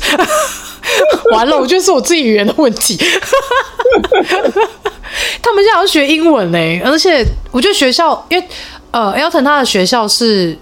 [1.32, 2.96] 完了，我觉得是我自己语言的问题。
[5.42, 8.48] 他们现在要学英文嘞，而且我觉得学校，因为
[8.90, 10.56] 呃，Elton 他的学校是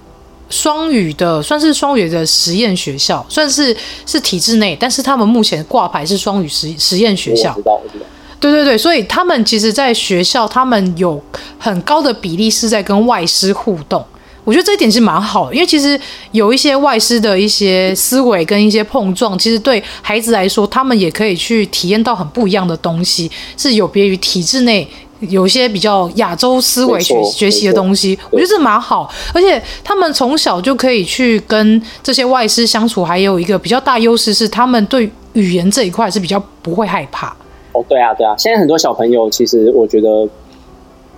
[0.51, 7.55] 双语的，算是双语的实验学校，算是是体制内，但是他们目前挂牌是双语实实验学校。
[7.57, 8.05] 我知道，我知道。
[8.41, 11.23] 对对对，所以他们其实，在学校，他们有
[11.59, 14.05] 很高的比例是在跟外师互动。
[14.49, 16.01] 我觉得这一点是蛮好的，因为其实
[16.33, 24.89] 有一些外师的一些思维跟一些碰撞，其实对孩子来说，他们也可以去体验到很不一样的东西，是有别于体制内
[25.21, 28.19] 有一些比较亚洲思维学学习的东西。
[28.31, 37.37] 我觉得这蛮好，而且他们从小就可以去跟这些外师相处，还有一个比较大优势是，他们对语言这一块是比较不会害怕。
[37.73, 40.27] 哦，对啊，对啊，现在很多小朋友其实我觉得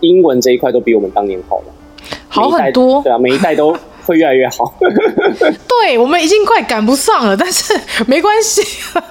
[0.00, 1.64] 英文这一块都比我们当年好了。
[2.28, 4.74] 好很多，对啊，每一代都会越来越好。
[4.80, 8.62] 对，我们已经快赶不上了，但是没关系，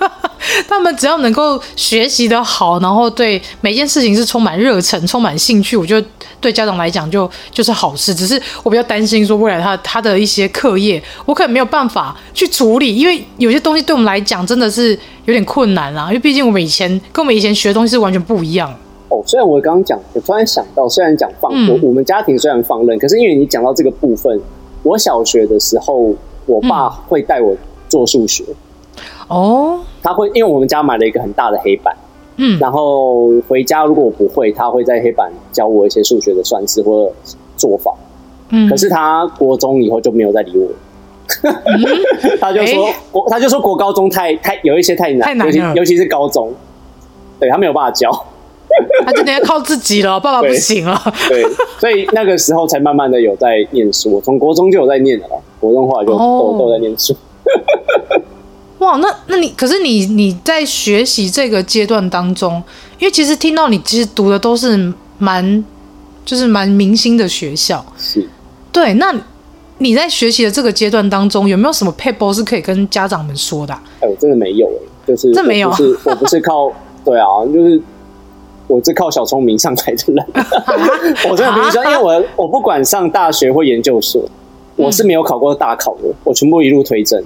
[0.67, 6.07] 他们只要能够学习的好，然后对每件事情是充满热忱、充满兴趣，我觉得
[6.39, 8.13] 对家长来讲就就是好事。
[8.13, 16.05] 只是我比较担心说未来他他的一些课业，我可能没有办法去处理，因为有些东西对我们来讲真的是有点困难啦。
[16.07, 18.73] 因为毕竟我们以前跟我们以前学的东西是完全不一样。
[19.09, 24.39] 哦，虽然我刚刚讲，我突然想到，虽然讲放，我、嗯、我们家庭虽然放任，可是因为你讲到这个部分，
[24.83, 26.13] 我小学的时候，
[26.45, 27.55] 我爸会带我
[27.87, 28.43] 做数学。
[29.27, 31.95] 哦，他会，因为我们家买了一个很大的黑板，
[32.37, 37.13] 嗯，然后回家如果我不会，他会在黑板教我一些数学的算式或者
[37.57, 37.93] 做法。
[38.49, 40.67] 嗯，可是他国中以后就没有再理我，
[41.43, 41.83] 嗯、
[42.41, 46.51] 他就说国、欸，他就说国高中太太有一些太难，太难尤其尤其是高中，
[47.39, 48.11] 对他没有办法教。
[49.05, 51.01] 他真的要靠自己了，爸爸不行了。
[51.27, 51.43] 对，
[51.79, 55.27] 所以那个时候才慢慢的有在念书，从国中就有在念了，
[55.59, 56.57] 国中后来就都、oh.
[56.59, 57.15] 都在念书。
[58.79, 62.61] 哇，那那你可是你你在学习这个阶段当中，
[62.97, 65.63] 因为其实听到你其实读的都是蛮
[66.23, 68.27] 就是蛮明星的学校，是。
[68.71, 69.13] 对，那
[69.79, 73.83] 你在学习的这个阶段当中，有没有什么撇步是可以跟家长们说的、啊？
[74.01, 76.71] 哎，我真的没有哎，就是这没有，是我不是靠
[77.03, 77.81] 对啊，就是。
[78.69, 80.25] 我是靠小聪明上来的人，
[81.27, 84.21] 我真的必须说，因为我我不管上大学或研究所，
[84.75, 87.19] 我是没有考过大考的，我全部一路推甄。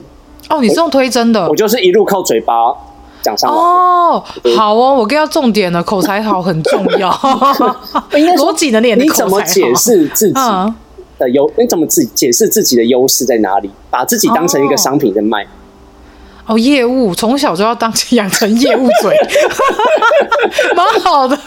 [0.50, 1.50] 哦，你是用推甄的？
[1.50, 2.74] 我就是一路靠嘴巴
[3.22, 3.58] 讲上来。
[3.58, 4.24] 哦，
[4.56, 7.12] 好哦，我更要重点了，口才好很重要。
[8.10, 10.34] 逻辑能练，你怎么解释自己
[11.18, 11.52] 的优？
[11.58, 13.70] 你怎么自己解释自己的优势在哪里？
[13.90, 15.44] 把自己当成一个商品在卖。
[15.44, 15.48] 哦，
[16.58, 19.16] 业务从小就要当养成业务嘴，
[20.76, 21.38] 蛮好的。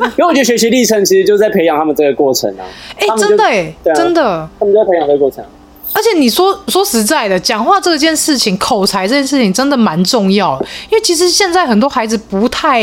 [0.00, 2.64] 因为我觉得学习历程其实就在培养他们这个过程啊。
[2.96, 5.44] 哎、欸，真的哎、啊，真的，他们就在培养这个过程。
[5.94, 10.60] 而且你说说实在的，讲话这件事情，口才这件事情真的蛮重要，
[10.90, 12.82] 因为其实现在很多孩子不太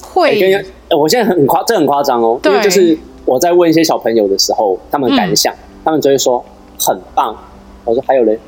[0.00, 0.64] 会。
[0.90, 2.38] 我现在很夸，这很夸张哦。
[2.42, 6.44] 对，就是我在问一些小朋友的时候，他们感想，嗯、他们就会说
[6.78, 7.36] 很棒。
[7.84, 8.38] 我说还有人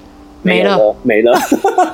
[0.45, 1.37] 没了，没了，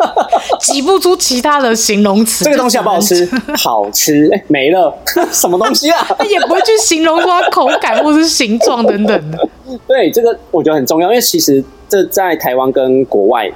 [0.60, 2.44] 挤不出其他的形容词。
[2.44, 3.26] 这个东西好不好吃？
[3.56, 4.28] 好吃。
[4.32, 4.94] 哎、欸，没了，
[5.32, 6.06] 什么东西啊？
[6.18, 9.48] 他 也不会去形容说它口感或是形状等等的。
[9.86, 11.64] 对，这个我觉得很重要，因为其实。
[11.90, 13.50] 这在台湾跟国外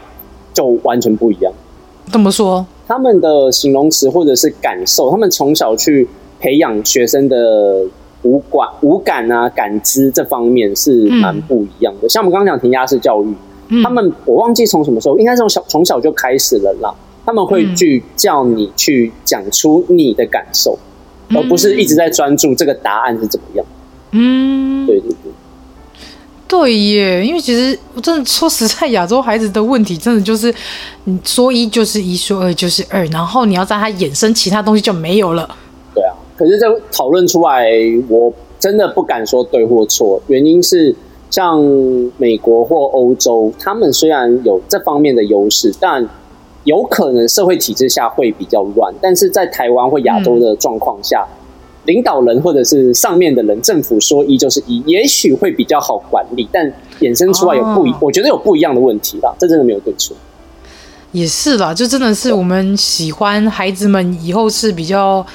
[0.52, 1.52] 就完全不一样。
[2.10, 2.66] 怎么说？
[2.88, 6.08] 他们的形容词或者是感受，他们从小去
[6.40, 7.84] 培养学生的
[8.22, 12.08] 五感、五感啊、感知这方面是蛮不一样的。
[12.08, 13.32] 嗯、像我们刚刚讲填鸭式教育，
[13.68, 16.94] 嗯、他们我忘记从什么时候，应该是从小从小就开始了啦。
[17.26, 20.78] 他们会去叫你去讲出你的感受，
[21.28, 23.66] 嗯、而不是一直在专注这个答案是怎么样。
[24.10, 25.32] 嗯，对对对。
[26.46, 30.54] 对耶，因为其实我真的说实在，亚洲孩子的问题真的就是，
[31.04, 35.48] 你说一就是一，说二就是二，然后你要在他衍生其他东西就没有了。
[35.94, 37.66] 对啊，可是这讨论出来，
[38.08, 40.22] 我真的不敢说对或错。
[40.26, 40.94] 原因是
[41.34, 41.60] 像
[42.16, 46.08] 美国或欧洲，他们虽然有这方面的优势，但
[46.62, 48.94] 有可能社会体制下会比较乱。
[49.00, 51.26] 但是在台湾或亚洲的状况下。
[51.28, 51.40] 嗯
[51.84, 56.66] 领导人或者是上面的人，政府说一就是一，也许会比较好管理，但
[57.00, 60.16] 衍生出来有不一，哦、我觉得有不一样的问题啦，这真的没有对错。
[61.12, 65.26] 也是啦，就真的是我们喜欢孩子们以后是比较，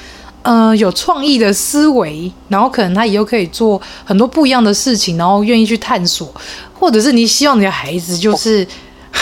[0.41, 6.27] 呃，有创意的思维，然后可能他以后可以做很多不一样的事情，然后愿意去探索，
[6.73, 8.65] 或者是你希望你的孩子就是。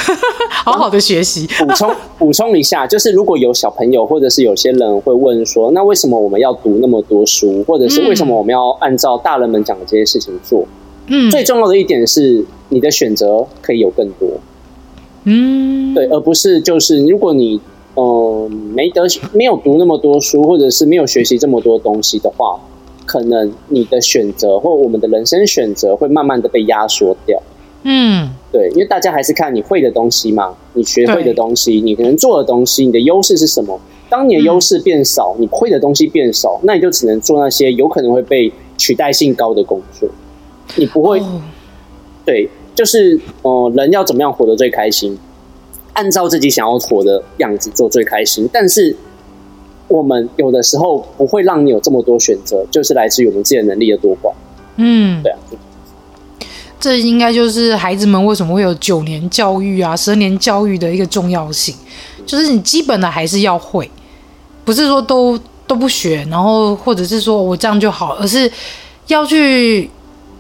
[0.66, 1.48] 哦好好的学习。
[1.48, 10.68] 补充补充一下，就是如果有小朋友或者是有些人会问说，那为什么我们要读那么多书，或者是为什么我们要按照大人们讲的这些事情做？
[11.08, 14.28] 嗯，最重要的一点是你的选择可以有更多。
[15.24, 17.62] 嗯，对，而不是就是如果你
[17.98, 19.02] 嗯、呃、没得
[19.34, 22.60] 没有读那么多书，或者是没有学习这么多东西的话，
[23.06, 27.42] 可能你的选择或我们的人生选择会慢慢的被压缩掉。
[27.84, 33.80] 嗯，对，因为大家还是看你会的东西嘛，你学会的东西，你可能做的东西，你的优势是什么？
[34.10, 40.08] 当你的优势变少，嗯、你会的东西变少，那你就只能做那些有可能会被取代性高的工作，
[40.76, 41.20] 你不会。
[41.20, 41.42] 哦、
[42.26, 45.18] 对，就是呃，人要怎么样活得最开心？
[45.98, 48.48] 按照自己想要活的样子做最开心。
[48.54, 48.96] 但是
[49.88, 54.32] 我们有的时候不会让你有这么多选择，就是来自于我们自己的能力的多寡。
[54.76, 55.38] 嗯，对啊。
[56.80, 61.74] 这应该就是孩子们为什么会有九年教育啊、十年教育的一个重要性，
[62.24, 63.90] 就是你基本的还是要会，
[64.64, 68.50] 不是说都都不学，然后或者是说我这样就好，而是
[69.08, 69.90] 要去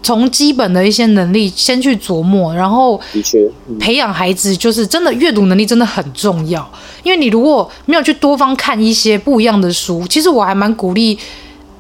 [0.03, 2.99] 从基本的一些能力先去琢磨，然后
[3.79, 6.69] 培养孩子，就是真的阅读能力真的很重要，
[7.03, 11.17] 因为你如果没有去多方看一些不一样的书，其实我还蛮鼓励。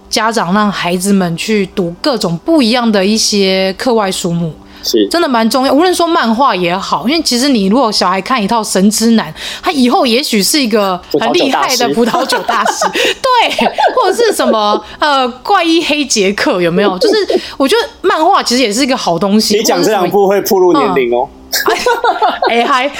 [0.09, 4.53] 家长让孩子们去读各种不一样的一些课外书目，
[4.83, 5.73] 是真的蛮重要。
[5.73, 16.97] 无论说漫画也好，因为其实你如果小孩看一套《神之男》，他以后也许是一个很厉害的葡萄酒大师， 对，或者是什么呃怪医黑杰克有没有？
[16.99, 19.57] 就是我觉得漫画其实也是一个好东西。
[19.57, 21.27] 你讲这两部会暴露年龄哦。
[22.49, 22.87] 哎嗨！
[22.91, 22.95] 可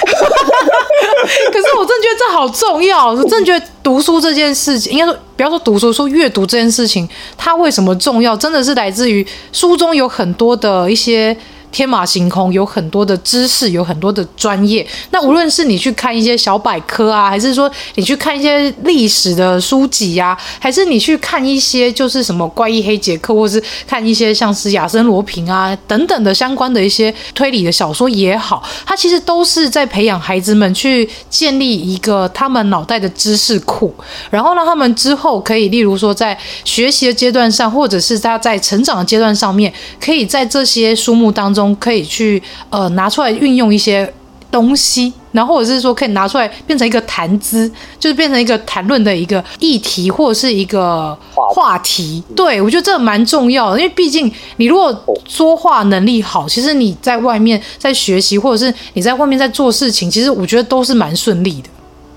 [1.60, 7.06] 是我真的觉得这好重要，我真的觉得读书这件事情，应该说不要说读书，说阅读这件事情，
[7.36, 8.34] 它为什么重要？
[8.34, 11.36] 真的是来自于书中有很多的一些。
[11.70, 14.86] 天马行空，有很多的知识，有很多的专业。
[15.10, 33.94] 那无论是你去看一些小百科啊，还是说你去看一些历史的书籍呀、啊，还是你去看一些就是什么怪异黑杰克，或是看一些像是亚森罗平啊等等的相关的一些推理的小说也好，它其实都是在培养孩子们去建立一个他们脑袋的知识库，
[34.30, 41.57] 然后让他们之后可以，例如说在学习的阶段上，或者是他在成长的阶段上面，可以在这些书目当中。
[41.58, 42.40] 中可以去
[42.70, 44.10] 呃拿出来运用一些
[44.50, 52.22] 东西，然后或者是说可以拿出来变成一个谈资，就是变成一个谈论的一个议题或者是一个话题。
[52.34, 61.68] 对，我觉得这蛮重要的，因为毕竟你如果说话能力好，其实你在外面在学习或者是你在外面在做事情，其实我觉得都是蛮顺利的。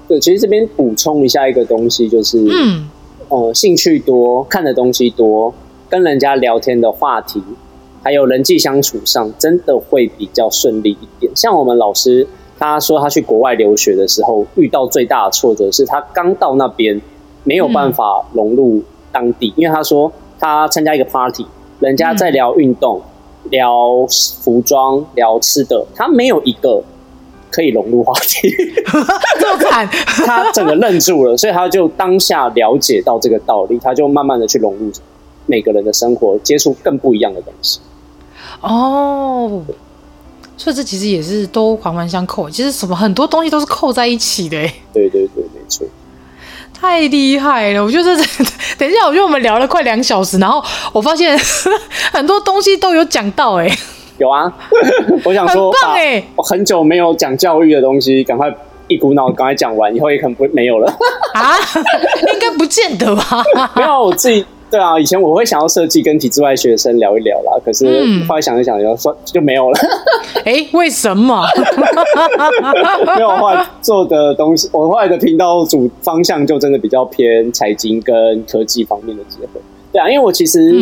[0.08, 2.89] 对，其实这边补充一下一个东西，就是嗯，
[3.28, 5.54] 呃，兴趣多，看的东西多，
[5.89, 7.42] 跟人家聊天的话题。
[8.04, 11.32] 还有人际相处上，真的会比较顺利一点。
[11.36, 12.28] 像我们老师，
[12.58, 16.99] 他说他去国外留学的时候，遇到最大的挫折是他刚到那边
[17.43, 21.45] 没有办法融入当地，嗯、因为他说他参加一个 party，
[21.80, 23.02] 人家在聊运动，
[23.49, 24.06] 聊
[24.43, 26.84] 服装、聊吃的，他没有一个
[27.52, 28.49] 可以融入话题，
[29.39, 29.88] 这么惨，
[30.26, 34.91] 他整个愣住了，所以他就当下了解到这个道理，他就慢慢的去融入
[35.45, 37.80] 每个人的生活，接触更不一样的东西。
[38.62, 39.62] 哦，
[40.57, 44.57] 所以这其实也是都环环相扣，其实什么很多东西都是扣在一起的。
[44.93, 45.86] 对对对，没错。
[46.74, 47.84] 太厉害了！
[47.84, 48.24] 我觉得这，
[48.78, 51.39] 等一下，我觉得我们聊了快两小时，然后我发现
[52.12, 53.70] 很多东西都有讲到，哎，
[54.18, 54.51] 有啊，
[55.24, 58.51] 我想说，很棒哎，我很久没有讲教育的东西，赶快
[58.88, 60.91] 一股脑赶快讲完，以后也可能不没有了
[61.36, 61.53] 啊？
[62.34, 63.43] 应该不见得吧？
[63.76, 64.43] 没有，我自己。
[64.72, 67.86] 对啊，以前我会想要设计跟体制外学生聊一聊啦，可是
[68.26, 69.78] 后来想一想，就说就没有了。
[70.45, 71.45] 哎、欸，为什么？
[73.17, 79.59] 没有，后来做的东西，我后来的频道主方向就真的比较偏财经跟科技方面的结合。
[79.91, 80.74] 对啊，因为我其实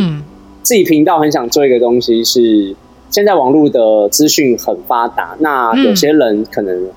[0.62, 2.76] 自己频道很想做一个东西，是
[3.10, 6.88] 现在网络的资讯很发达，那有些人可能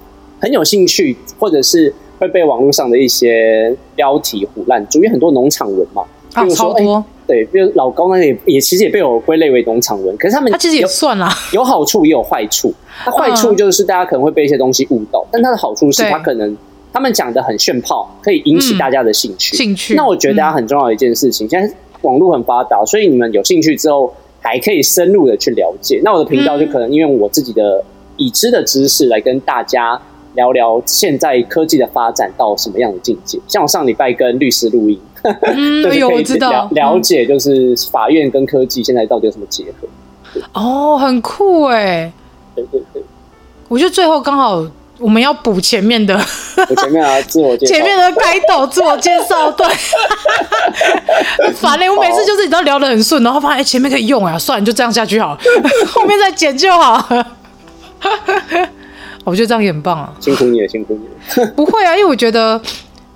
[0.40, 6.03] 很有兴趣，或者是会被网络上的一些标题唬烂，主要很多农场文嘛。
[6.35, 12.72] 比如说，哎、欸，对，比如老高那也也其实也被我归类为农场文，可是他们他其实也算啦，有好处也有坏处。
[13.05, 16.57] 那坏处就是大家可能会被一些东西误导，但它的好处是它可能
[16.93, 19.57] 他们讲的很炫炮，可以引起大家的兴趣。
[19.57, 19.95] 兴趣。
[19.95, 26.01] 那我觉得大家很重要的一件事情，现在网络很发达，所以你们有兴趣之后还可以深入的去了解。
[26.03, 27.85] 那我的频道就可能因为我自己的
[28.16, 30.01] 已知的知识来跟大家
[30.35, 33.39] 聊聊现在科技的发展到什么样的境界。
[33.47, 34.99] 像我上礼拜跟律师录音。
[35.55, 39.87] 嗯，有我知道了解，就是法院跟科技现在到底有什么结合？
[40.55, 42.12] 哦，很酷哎！
[42.55, 43.03] 对对对，
[43.68, 44.66] 我觉得最后刚好
[44.99, 46.18] 我们要补前面的，
[46.77, 49.66] 前面啊， 自我介绍，前面的开头自我介绍，对，
[51.55, 51.89] 烦嘞！
[51.91, 55.39] 我每次就是你知道聊得很顺，然后发现哎前面可以用啊，算了，就这样下去好了，
[55.87, 57.07] 后面再剪就好。
[59.25, 61.07] 我觉得这样也很棒啊，辛苦你了，辛苦你
[61.45, 61.53] 了。
[61.55, 62.61] 不会啊，因为我觉得。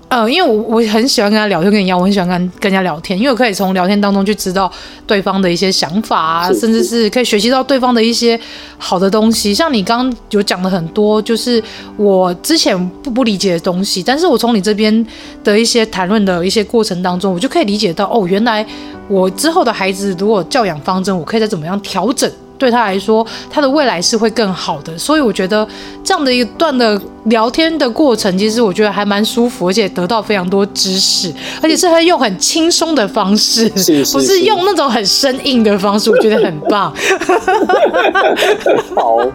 [0.08, 4.70] 呃，因为我我很喜欢跟他聊天，跟你一样，我很喜欢跟跟人家聊天，因为我可以从聊天当中去知道
[5.04, 8.38] 对方的一些想法啊，甚至是可以学习到对方的一些
[8.78, 9.52] 好的东西。
[9.52, 11.60] 像你刚刚有讲的很多，就是
[11.96, 15.04] 我之前不不理解的东西，但是我从你这边
[15.42, 18.64] 的一些谈论的一些过程当中，我就可以理解到，哦，原来
[19.08, 22.30] 我之后的孩子如果教养方针，我可以再怎么样调整。
[22.58, 25.66] 对他来说，他的未来是会更好的，所以我觉得
[26.02, 31.32] 这样的一段的聊天的过程，其实我觉得还蛮舒服，而且得到非常多知识，
[31.62, 36.94] 而且是很用很轻松的方式，是 是是不是用那种很生硬的方式，我觉得很棒。
[38.94, 39.18] 好。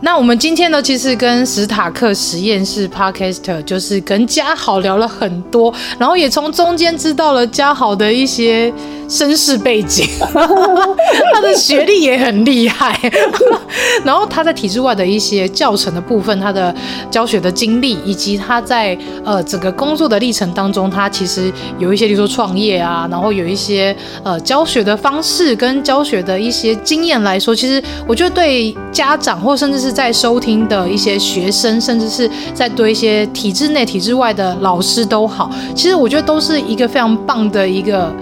[0.00, 8.70] 那我们今天呢，其实跟史塔克实验室 Podcaster 就是跟嘉豪聊了很多，然后也从中间知道了嘉豪的一些
[9.08, 12.98] 身世背景，他的学历也很厉害，
[14.04, 16.74] 然后他在体制外的一些教程的部分，他的
[17.10, 38.12] 教学的经历，以及他在呃整个工作的历程当中，他其实有一些，例如说创业啊，然后有一些呃教学的方式跟教学的一些经验来说，其实我觉得对家长或甚至是在收听的一些学生，甚至是在对一些体制内、体制外的老师都好，其实我觉得都是一个非常棒的一个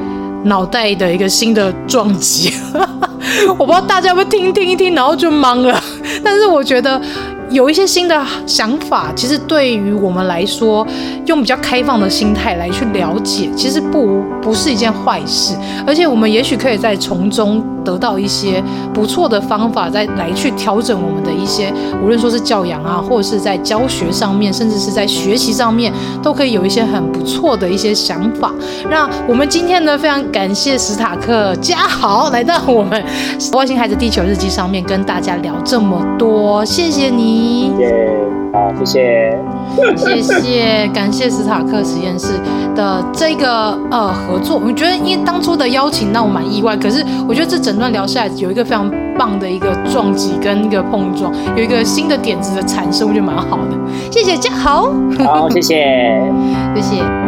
[0.44, 2.52] 脑袋的一个新的撞击。
[3.58, 5.82] 我不知道大家会不会听听一听，然后就懵了。
[6.24, 7.00] 但是我觉得。
[7.52, 10.86] 有一些新的想法，其实对于我们来说，
[11.26, 15.54] 用比较开放的心态来去了解，其实不不是一件坏事。
[15.86, 18.62] 而且我们也许可以在从中得到一些
[18.94, 21.72] 不错的方法，再来去调整我们的一些，
[22.02, 25.92] 无论说是教养啊，或者是在教学上面，甚至是在学习上面，
[26.22, 28.50] 都可以有一些很不错的一些想法。
[28.90, 33.04] 那我们今天呢，非常感谢史塔克家豪来到我们
[33.52, 37.41] 外星孩子地球日记上面跟大家聊这么多， 谢谢你。
[37.42, 37.88] 谢谢，
[38.52, 42.28] 好，谢谢，谢谢，感谢史塔克实验室
[42.74, 44.60] 的这个呃合作。
[44.64, 53.76] 我觉得因为当初的邀请让我蛮意外，可是我觉得这整段聊下来有一个非常棒的一个撞击跟一个碰撞，有一个新的点子的产生，我觉得蛮好的。
[54.10, 54.92] 谢谢嘉豪，
[55.24, 56.22] 好，谢谢，
[56.76, 57.21] 谢谢。